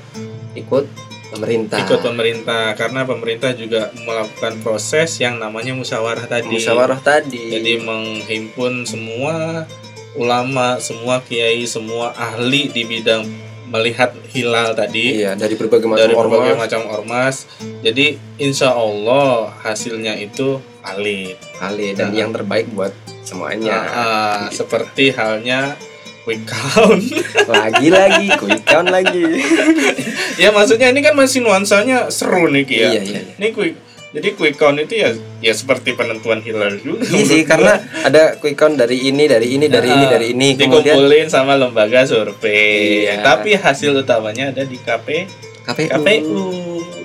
ikut 0.54 0.88
pemerintah. 1.28 1.76
ikut 1.78 2.00
pemerintah 2.00 2.72
karena 2.72 3.04
pemerintah 3.04 3.52
juga 3.52 3.92
melakukan 3.98 4.60
proses 4.60 5.12
yang 5.18 5.36
namanya 5.36 5.72
musyawarah 5.72 6.24
tadi 6.24 6.48
musyawarah 6.50 7.00
tadi. 7.00 7.52
jadi 7.52 7.80
menghimpun 7.80 8.84
semua 8.84 9.64
ulama 10.12 10.76
semua 10.78 11.20
kiai 11.20 11.64
semua 11.64 12.12
ahli 12.12 12.68
di 12.68 12.84
bidang 12.84 13.24
melihat 13.72 14.12
hilal 14.28 14.72
tadi 14.72 15.18
iya, 15.18 15.32
dari 15.32 15.56
berbagai 15.56 15.88
macam 15.88 15.98
dari 15.98 16.12
berbagai 16.12 16.52
ormas. 16.52 16.62
macam 16.62 16.80
ormas 16.86 17.36
jadi 17.80 18.06
insya 18.36 18.70
Allah 18.70 19.48
hasilnya 19.58 20.14
itu 20.14 20.60
valid 20.78 21.40
kali 21.56 21.96
dan 21.96 22.12
Nah. 22.12 22.18
yang 22.20 22.30
terbaik 22.30 22.68
buat 22.70 22.92
semuanya. 23.22 23.78
Ah, 23.88 24.36
Gitu. 24.46 24.60
seperti 24.60 25.04
halnya 25.10 25.78
quick 26.22 26.42
count 26.44 27.02
Lagi-lagi 27.48 28.28
quick 28.34 28.62
count 28.62 28.86
lagi. 28.86 29.22
ya 30.42 30.50
maksudnya 30.50 30.90
ini 30.90 31.00
kan 31.00 31.14
masih 31.14 31.40
nuansanya 31.40 32.06
seru 32.08 32.46
nih 32.46 32.62
Ki 32.62 32.76
ya 32.76 32.88
Iya, 32.88 33.00
iya. 33.00 33.20
iya. 33.20 33.32
ini 33.38 33.48
quick 33.50 33.74
jadi 34.12 34.28
quick 34.32 34.54
count 34.54 34.76
itu 34.76 34.94
ya 34.94 35.10
ya 35.40 35.52
seperti 35.52 35.92
penentuan 35.92 36.38
hilal 36.38 36.76
juga 36.76 37.02
Iya 37.06 37.24
sih 37.24 37.42
karena 37.42 37.76
ada 38.02 38.36
quick 38.36 38.54
count 38.54 38.76
dari 38.76 39.00
ini, 39.02 39.24
dari 39.24 39.52
ini, 39.52 39.66
dari 39.66 39.88
ini, 39.88 40.04
Ah, 40.04 40.10
dari 40.10 40.26
ini. 40.30 40.48
Kemudian 40.54 40.94
dikumpulin 40.94 41.26
sama 41.26 41.56
lembaga 41.56 42.04
survei 42.04 43.08
Iya. 43.08 43.24
tapi 43.24 43.54
hasil 43.54 43.96
utamanya 43.96 44.52
ada 44.52 44.62
di 44.62 44.76
KP 44.76 45.24
KPU. 45.64 45.88
KPU 45.88 46.44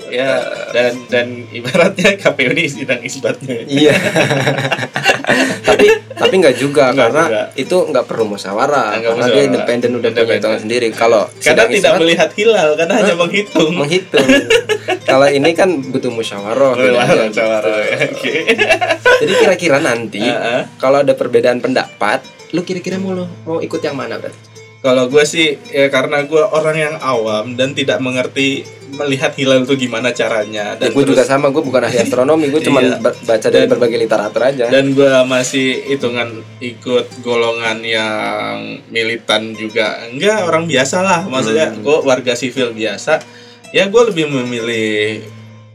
ya 0.10 0.32
dan 0.70 0.94
dan 1.08 1.28
ibaratnya 1.50 2.16
KPU 2.16 2.52
ini 2.52 2.66
sidang 2.66 3.00
isbatnya 3.00 3.64
Iya. 3.64 3.94
tapi 5.68 5.88
tapi 6.10 6.34
nggak 6.36 6.56
juga 6.56 6.90
Nggak 6.90 6.98
karena 6.98 7.24
juga. 7.24 7.42
itu 7.56 7.78
nggak 7.86 8.06
perlu 8.06 8.26
musyawarah 8.28 8.90
karena 8.98 9.26
dia 9.28 9.44
independen 9.46 9.92
udah 9.96 10.10
punya 10.10 10.36
hitungan 10.36 10.60
sendiri. 10.60 10.88
Kalau 10.90 11.28
karena 11.38 11.64
tidak 11.64 11.78
isbat 11.78 12.00
melihat 12.00 12.30
hilal 12.34 12.70
karena 12.74 12.94
hanya 12.96 13.16
menghitung 13.16 13.72
menghitung. 13.72 14.28
Kalau 15.04 15.28
ini 15.28 15.52
kan 15.52 15.70
butuh 15.84 16.10
musyawarah. 16.10 16.74
Musyawarah, 16.74 17.78
ya. 17.82 17.98
Oke. 18.10 18.34
Jadi 19.18 19.34
kira-kira 19.36 19.78
nanti 19.80 20.24
kalau 20.78 21.00
ada 21.00 21.14
perbedaan 21.14 21.60
pendapat, 21.60 22.24
lu 22.50 22.62
kira-kira 22.62 22.98
mau 22.98 23.14
lu- 23.14 23.30
mau 23.44 23.60
ikut 23.60 23.80
yang 23.80 23.94
mana 23.94 24.18
berarti? 24.18 24.47
Kalau 24.78 25.06
gue 25.06 25.24
sih 25.24 25.58
ya 25.68 25.88
karena 25.88 26.22
gue 26.24 26.40
orang 26.40 26.78
yang 26.78 26.96
awam 26.98 27.54
dan 27.54 27.72
tidak 27.72 27.98
mengerti 27.98 28.62
melihat 28.90 29.34
hilal 29.34 29.62
itu 29.62 29.76
gimana 29.76 30.10
caranya 30.10 30.74
Dan 30.74 30.90
dan 30.90 30.96
gue 30.96 31.04
juga 31.06 31.22
sama, 31.22 31.50
gue 31.50 31.60
bukan 31.60 31.82
ahli 31.82 32.00
astronomi, 32.00 32.48
gue 32.48 32.62
cuma 32.64 32.80
Iya. 32.80 32.96
baca 33.02 33.20
dari 33.44 33.66
Dan- 33.66 33.72
berbagai 33.74 34.00
literatur 34.00 34.42
aja. 34.44 34.66
dan 34.66 34.86
gue 34.92 35.12
masih 35.26 35.68
hitungan 35.88 36.30
ikut 36.58 37.20
golongan 37.20 37.82
yang 37.82 38.56
militan 38.88 39.52
juga 39.54 40.08
enggak 40.08 40.40
orang 40.42 40.66
biasa 40.66 40.98
lah 41.00 41.22
maksudnya 41.26 41.68
Hmm. 41.70 41.84
gue 41.84 41.98
warga 42.02 42.34
sivil 42.34 42.72
biasa 42.72 43.20
ya 43.70 43.86
gue 43.86 44.02
lebih 44.08 44.30
memilih 44.30 45.26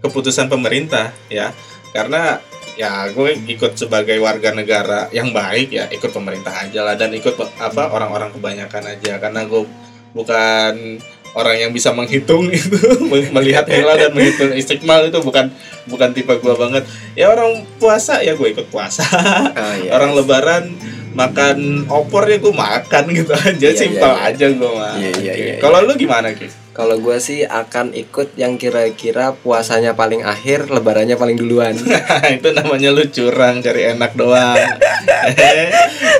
keputusan 0.01 0.47
pemerintah 0.47 1.13
ya 1.29 1.53
karena 1.91 2.41
ya 2.73 3.05
gue 3.09 3.37
ikut 3.47 3.77
sebagai 3.77 4.17
warga 4.17 4.51
negara 4.51 5.07
yang 5.11 5.29
baik 5.31 5.69
ya 5.71 5.85
ikut 5.89 6.09
pemerintah 6.09 6.53
aja 6.57 6.81
lah 6.83 6.97
dan 6.97 7.13
ikut 7.13 7.37
apa 7.59 7.89
orang-orang 7.89 8.33
kebanyakan 8.33 8.97
aja 8.97 9.21
karena 9.21 9.45
gue 9.45 9.69
bukan 10.13 11.01
orang 11.33 11.57
yang 11.59 11.71
bisa 11.71 11.93
menghitung 11.93 12.49
itu 12.49 12.77
melihat 13.37 13.65
hilal 13.65 13.97
dan 13.97 14.13
menghitung 14.13 14.53
istiqmal 14.53 15.05
itu 15.05 15.21
bukan 15.21 15.49
bukan 15.85 16.13
tipe 16.13 16.33
gue 16.33 16.55
banget 16.55 16.85
ya 17.13 17.29
orang 17.29 17.65
puasa 17.77 18.21
ya 18.21 18.33
gue 18.33 18.49
ikut 18.51 18.69
puasa 18.69 19.05
Ah, 19.53 19.77
iya. 19.77 19.93
orang 19.93 20.13
lebaran 20.13 20.65
makan 21.13 21.85
opor 21.89 22.25
ya 22.25 22.41
gue 22.41 22.53
makan 22.53 23.05
gitu 23.13 23.33
aja 23.33 23.69
Iya, 23.69 23.77
simpel 23.77 24.09
iya, 24.09 24.17
iya. 24.17 24.29
aja 24.33 24.47
gue 24.49 24.71
mah 24.71 24.95
Iya, 24.97 25.11
iya, 25.21 25.33
Oke. 25.33 25.43
iya, 25.45 25.55
kalau 25.61 25.79
lu 25.85 25.93
gimana 25.93 26.33
Ki? 26.33 26.49
Kalau 26.73 26.97
gue 26.97 27.21
sih 27.21 27.45
akan 27.45 27.93
ikut 27.93 28.33
yang 28.41 28.57
kira-kira 28.57 29.37
puasanya 29.37 29.93
paling 29.93 30.25
akhir, 30.25 30.73
lebarannya 30.73 31.21
paling 31.21 31.37
duluan. 31.37 31.77
itu 32.37 32.49
namanya 32.57 32.89
lu 32.97 33.05
curang 33.13 33.61
cari 33.61 33.93
enak 33.93 34.17
doang. 34.17 34.57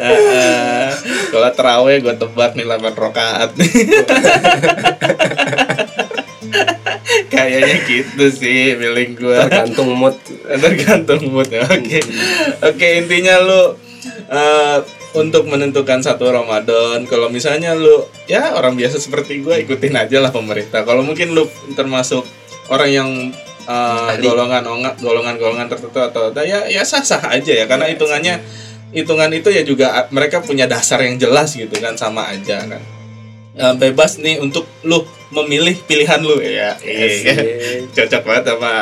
Kalau 1.33 1.49
terawih 1.57 2.05
gue 2.05 2.15
tebak 2.21 2.53
nih 2.53 2.69
8 2.69 2.93
rokaat 2.93 3.51
kayaknya 7.33 7.77
gitu 7.89 8.27
sih 8.29 8.77
feeling 8.77 9.17
gue 9.17 9.37
Tergantung 9.37 9.91
mood. 9.97 10.17
tergantung 10.45 11.23
moodnya 11.33 11.65
oke. 11.65 11.99
Oke 12.69 12.89
intinya 13.05 13.41
lu 13.41 13.63
eh, 14.29 14.79
untuk 15.13 15.45
menentukan 15.45 16.01
satu 16.01 16.25
Ramadan 16.27 17.05
kalau 17.05 17.29
misalnya 17.29 17.77
lu 17.77 18.01
ya 18.25 18.57
orang 18.57 18.73
biasa 18.75 18.97
seperti 18.97 19.41
gue 19.41 19.61
ikutin 19.61 19.93
aja 19.93 20.19
lah 20.19 20.33
pemerintah 20.33 20.83
kalau 20.83 21.05
mungkin 21.05 21.37
lu 21.37 21.45
termasuk 21.73 22.25
orang 22.69 22.91
yang 22.91 23.11
eh, 23.63 24.09
Ahli. 24.17 24.25
golongan 24.25 24.65
onga- 24.65 24.97
golongan 24.97 25.37
golongan 25.37 25.69
tertentu 25.69 26.01
atau 26.01 26.33
ya 26.41 26.65
ya 26.65 26.83
sah 26.83 27.05
sah 27.05 27.21
aja 27.29 27.53
ya 27.53 27.69
karena 27.69 27.87
Iya, 27.87 27.95
hitungannya 27.95 28.35
hitungan 28.93 29.31
itu 29.33 29.49
ya 29.49 29.63
juga 29.63 30.09
mereka 30.09 30.41
punya 30.41 30.65
dasar 30.65 31.01
yang 31.01 31.17
jelas 31.17 31.53
gitu 31.53 31.73
kan 31.77 31.93
sama 31.95 32.33
aja 32.33 32.65
kan 32.65 32.83
Eh, 33.53 33.75
bebas 33.77 34.17
nih 34.17 34.41
untuk 34.41 34.65
lu 34.81 35.05
memilih 35.29 35.77
pilihan 35.85 36.25
lu 36.25 36.41
ya 36.41 36.73
Iya. 36.81 37.05
Asik. 37.05 37.37
cocok 38.01 38.23
banget 38.25 38.45
sama 38.49 38.73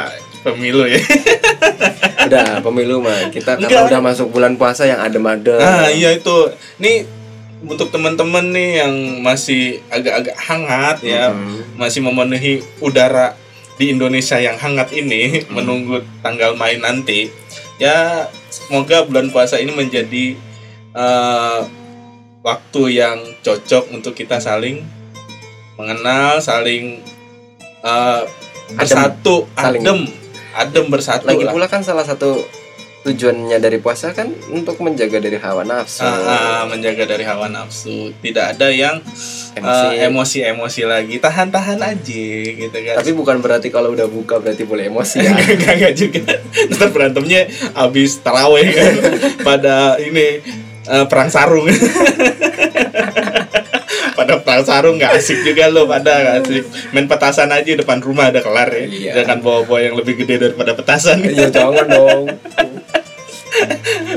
pemilu 0.42 0.84
ya 0.84 1.00
Udah 2.26 2.60
pemilu 2.60 3.00
mah 3.00 3.28
kita 3.28 3.56
Enggak. 3.56 3.68
karena 3.70 3.88
udah 3.88 4.00
masuk 4.04 4.30
bulan 4.30 4.54
puasa 4.54 4.84
yang 4.84 5.00
adem-adem. 5.00 5.56
Ah 5.56 5.88
iya 5.88 6.12
itu. 6.12 6.52
Nih 6.76 7.02
untuk 7.60 7.88
teman-teman 7.88 8.44
nih 8.46 8.80
yang 8.80 8.92
masih 9.20 9.80
agak-agak 9.88 10.36
hangat 10.36 10.96
ya, 11.02 11.28
Mhm. 11.28 11.76
masih 11.76 12.00
memenuhi 12.00 12.52
udara 12.78 13.34
di 13.76 13.90
Indonesia 13.90 14.36
yang 14.36 14.54
hangat 14.54 14.92
ini 14.92 15.42
Hmm. 15.42 15.56
menunggu 15.56 16.04
tanggal 16.20 16.54
main 16.54 16.78
nanti. 16.78 17.32
Ya 17.76 18.28
semoga 18.46 19.02
bulan 19.02 19.28
puasa 19.28 19.56
ini 19.56 19.72
menjadi 19.72 20.36
eh, 20.90 21.60
waktu 22.40 22.82
yang 22.92 23.16
cocok 23.40 23.90
untuk 23.90 24.12
kita 24.12 24.36
saling 24.38 24.84
mengenal, 25.74 26.38
saling 26.38 27.00
eh, 27.80 28.22
bersatu, 28.70 29.48
Saling- 29.50 29.82
adem, 29.82 30.00
adem 30.52 30.86
bersatu 30.88 31.26
Lagi 31.26 31.44
lah. 31.44 31.52
pula 31.52 31.66
kan 31.66 31.80
salah 31.80 32.02
satu 32.02 32.44
tujuannya 33.00 33.56
dari 33.56 33.80
puasa 33.80 34.12
kan 34.12 34.28
untuk 34.52 34.76
menjaga 34.78 35.16
dari 35.18 35.40
hawa 35.40 35.64
nafsu. 35.64 36.04
Ah, 36.04 36.20
ah, 36.20 36.62
menjaga 36.68 37.08
dari 37.08 37.24
hawa 37.24 37.48
nafsu. 37.48 38.12
Tidak 38.14 38.44
ada 38.52 38.68
yang 38.68 39.00
Emosi. 39.50 39.86
eh, 39.88 40.04
emosi-emosi 40.04 40.82
lagi. 40.84 41.16
Tahan-tahan 41.16 41.80
aja 41.80 42.26
gitu 42.52 42.76
kan. 42.76 42.94
Tapi 43.00 43.10
bukan 43.16 43.40
berarti 43.40 43.72
kalau 43.72 43.96
udah 43.96 44.04
buka 44.04 44.36
berarti 44.36 44.68
boleh 44.68 44.92
emosi 44.92 45.16
ya. 45.16 45.32
enggak 45.56 45.74
enggak 45.80 45.94
juga. 45.96 46.20
Ntar 46.76 46.88
berantemnya 46.92 47.48
habis 47.72 48.20
taraweh 48.20 48.68
kan 48.68 48.92
pada 49.48 49.96
ini 49.96 50.44
eh, 50.84 51.04
perang 51.08 51.32
sarung. 51.32 51.72
pada 54.30 54.44
perang 54.46 54.62
sarung 54.62 54.96
nggak 54.96 55.18
asik 55.18 55.42
juga 55.42 55.66
lo 55.66 55.84
pada 55.84 56.12
nggak 56.14 56.36
asik 56.40 56.64
main 56.94 57.06
petasan 57.06 57.50
aja 57.50 57.70
depan 57.74 57.98
rumah 57.98 58.30
ada 58.30 58.38
kelar 58.38 58.70
ya 58.70 58.86
Iya. 58.86 59.12
jangan 59.18 59.42
bawa 59.42 59.66
bawa 59.66 59.80
yang 59.82 59.94
lebih 59.98 60.22
gede 60.22 60.38
daripada 60.40 60.72
petasan 60.72 61.18
Iya 61.26 61.50
jangan 61.50 61.86
dong. 61.86 62.24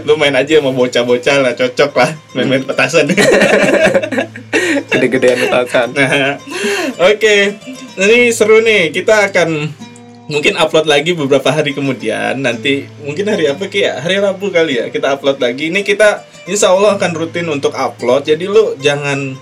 lu 0.04 0.14
main 0.16 0.32
aja 0.34 0.62
sama 0.62 0.72
bocah-bocah 0.72 1.38
lah 1.42 1.54
cocok 1.54 1.92
lah 1.94 2.10
main-main 2.32 2.62
petasan 2.62 3.10
Gede-gedean 4.94 5.38
petasan. 5.38 5.88
Nah, 5.94 6.38
oke. 7.10 7.36
Ini 7.98 8.18
seru 8.30 8.62
nih. 8.62 8.90
Kita 8.90 9.30
akan 9.30 9.70
mungkin 10.30 10.54
upload 10.58 10.86
lagi 10.86 11.14
beberapa 11.14 11.50
hari 11.50 11.74
kemudian. 11.74 12.42
Nanti 12.42 12.86
mungkin 13.02 13.26
hari 13.26 13.50
apa 13.50 13.66
Ki 13.70 13.86
ya? 13.86 14.02
Hari 14.02 14.22
Rabu 14.22 14.50
kali 14.50 14.78
ya. 14.82 14.86
Kita 14.90 15.18
upload 15.18 15.42
lagi. 15.42 15.70
Ini 15.74 15.82
kita 15.82 16.22
insya 16.46 16.74
Allah 16.74 16.98
akan 16.98 17.12
rutin 17.14 17.50
untuk 17.50 17.74
upload. 17.74 18.30
Jadi 18.30 18.46
lu 18.46 18.78
jangan 18.78 19.34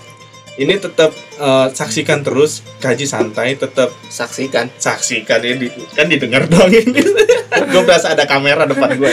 ini 0.60 0.76
tetap 0.76 1.10
eh, 1.40 1.68
saksikan 1.72 2.20
terus 2.20 2.60
kaji 2.78 3.08
santai 3.08 3.56
tetap 3.56 3.88
Saksikan. 4.08 4.68
saksikan 4.76 5.40
ini 5.40 5.72
kan 5.96 6.08
didengar 6.08 6.44
dong 6.44 6.68
ini 6.68 7.00
gue 7.72 7.82
berasa 7.84 8.12
ada 8.12 8.28
kamera 8.28 8.68
depan 8.68 8.96
gue 8.96 9.12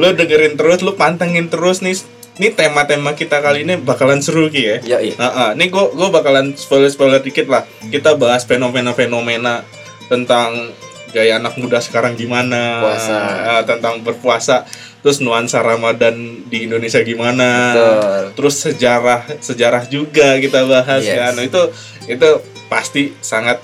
lu 0.00 0.08
dengerin 0.16 0.56
terus 0.56 0.80
lu 0.80 0.96
pantengin 0.96 1.48
terus 1.52 1.84
nih 1.84 1.96
ini 2.34 2.50
tema-tema 2.50 3.14
kita 3.14 3.38
kali 3.38 3.62
ini 3.62 3.78
bakalan 3.78 4.18
seru 4.18 4.50
Ki 4.50 4.62
ya 4.66 4.76
Ya 4.82 4.98
iya. 4.98 5.14
Nah, 5.14 5.54
nih 5.54 5.70
gue 5.70 5.84
gue 5.94 6.08
bakalan 6.10 6.50
spoiler 6.58 6.90
spoiler 6.90 7.22
dikit 7.22 7.46
lah. 7.46 7.62
Kita 7.86 8.18
bahas 8.18 8.42
fenomena-fenomena 8.42 9.62
tentang 10.10 10.74
gaya 11.14 11.38
anak 11.38 11.54
muda 11.62 11.78
sekarang 11.78 12.18
gimana, 12.18 12.82
Puasa. 12.82 13.14
Ah, 13.46 13.62
tentang 13.62 14.02
berpuasa, 14.02 14.66
terus 15.04 15.20
nuansa 15.20 15.60
Ramadan 15.60 16.16
di 16.48 16.64
Indonesia 16.64 17.04
gimana, 17.04 17.76
Betul. 17.76 18.22
terus 18.32 18.54
sejarah 18.56 19.20
sejarah 19.36 19.84
juga 19.84 20.40
kita 20.40 20.64
bahas 20.64 21.04
Yes. 21.04 21.12
kan. 21.12 21.34
Itu 21.38 21.62
itu 22.08 22.28
pasti 22.66 23.12
sangat 23.20 23.60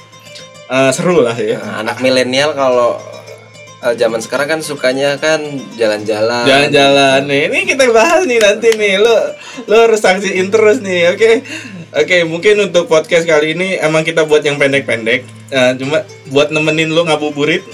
eh, 0.69 0.91
seru 0.93 1.25
lah 1.25 1.33
ya. 1.35 1.57
Nah, 1.57 1.81
anak 1.81 2.05
milenial 2.05 2.53
kalau 2.53 3.01
eh, 3.81 3.97
zaman 3.97 4.21
sekarang 4.21 4.53
kan 4.53 4.61
sukanya 4.61 5.17
kan 5.17 5.41
jalan-jalan. 5.81 6.45
Jalan-jalan 6.45 7.25
nih, 7.25 7.49
ini 7.49 7.59
kita 7.65 7.89
bahas 7.89 8.29
nih 8.29 8.37
nanti 8.37 8.77
nih, 8.77 9.01
lo 9.01 9.17
lo 9.65 9.77
harus 9.81 9.99
saksiin 9.99 10.53
terus 10.53 10.79
nih, 10.79 11.17
oke? 11.17 11.31
Oke, 11.91 12.23
mungkin 12.23 12.71
untuk 12.71 12.87
podcast 12.87 13.25
kali 13.25 13.57
ini 13.57 13.75
emang 13.75 14.05
kita 14.05 14.23
buat 14.23 14.45
yang 14.45 14.61
pendek-pendek, 14.61 15.25
Eh, 15.51 15.73
cuma 15.75 16.07
buat 16.31 16.55
nemenin 16.55 16.95
lo 16.95 17.03
ngabuburit, 17.03 17.67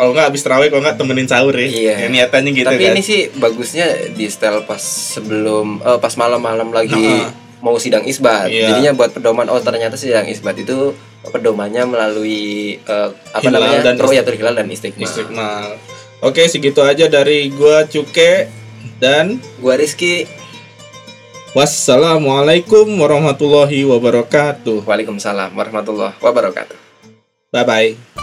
kalau 0.00 0.16
nggak 0.16 0.32
habis 0.32 0.40
terawih, 0.40 0.72
kalau 0.72 0.80
nggak 0.80 0.96
temenin 0.96 1.28
sahur 1.28 1.52
ya. 1.52 1.68
Iya. 1.68 1.94
Ya, 2.00 2.08
niatannya 2.08 2.50
gitu 2.56 2.64
Tapi 2.64 2.80
kan. 2.80 2.92
ini 2.96 3.02
sih 3.04 3.20
bagusnya 3.36 3.86
di 4.10 4.24
setel 4.26 4.64
pas 4.64 4.80
sebelum 4.80 5.76
eh, 5.78 5.98
pas 6.00 6.14
malam-malam 6.16 6.72
lagi 6.72 6.96
Heeh. 6.96 7.28
mau 7.60 7.76
sidang 7.76 8.08
isbat. 8.08 8.48
Iya. 8.48 8.72
Jadinya 8.72 8.96
buat 8.96 9.12
pedoman 9.12 9.52
oh 9.52 9.60
ternyata 9.60 10.00
sidang 10.00 10.24
isbat 10.24 10.56
itu 10.56 10.96
pedomannya 11.20 11.84
melalui 11.84 12.80
eh, 12.80 13.08
apa 13.30 13.44
Hilal 13.44 13.60
namanya? 13.60 13.80
dan 13.84 13.94
Ru'yatul 14.00 14.40
hilal 14.40 14.56
dan 14.56 14.72
istiqmal. 14.72 15.04
Istiqmal. 15.04 15.68
Oke, 16.20 16.48
segitu 16.48 16.80
aja 16.80 17.04
dari 17.06 17.52
gua 17.52 17.84
Cuke 17.84 18.48
dan 18.96 19.36
Gua 19.60 19.76
Rizky. 19.76 20.24
wassalamualaikum 21.50 22.86
warahmatullahi 22.96 23.84
wabarakatuh. 23.84 24.86
Waalaikumsalam 24.88 25.52
warahmatullahi 25.52 26.16
wabarakatuh. 26.20 26.76
Bye 27.50 27.66
bye. 27.66 28.19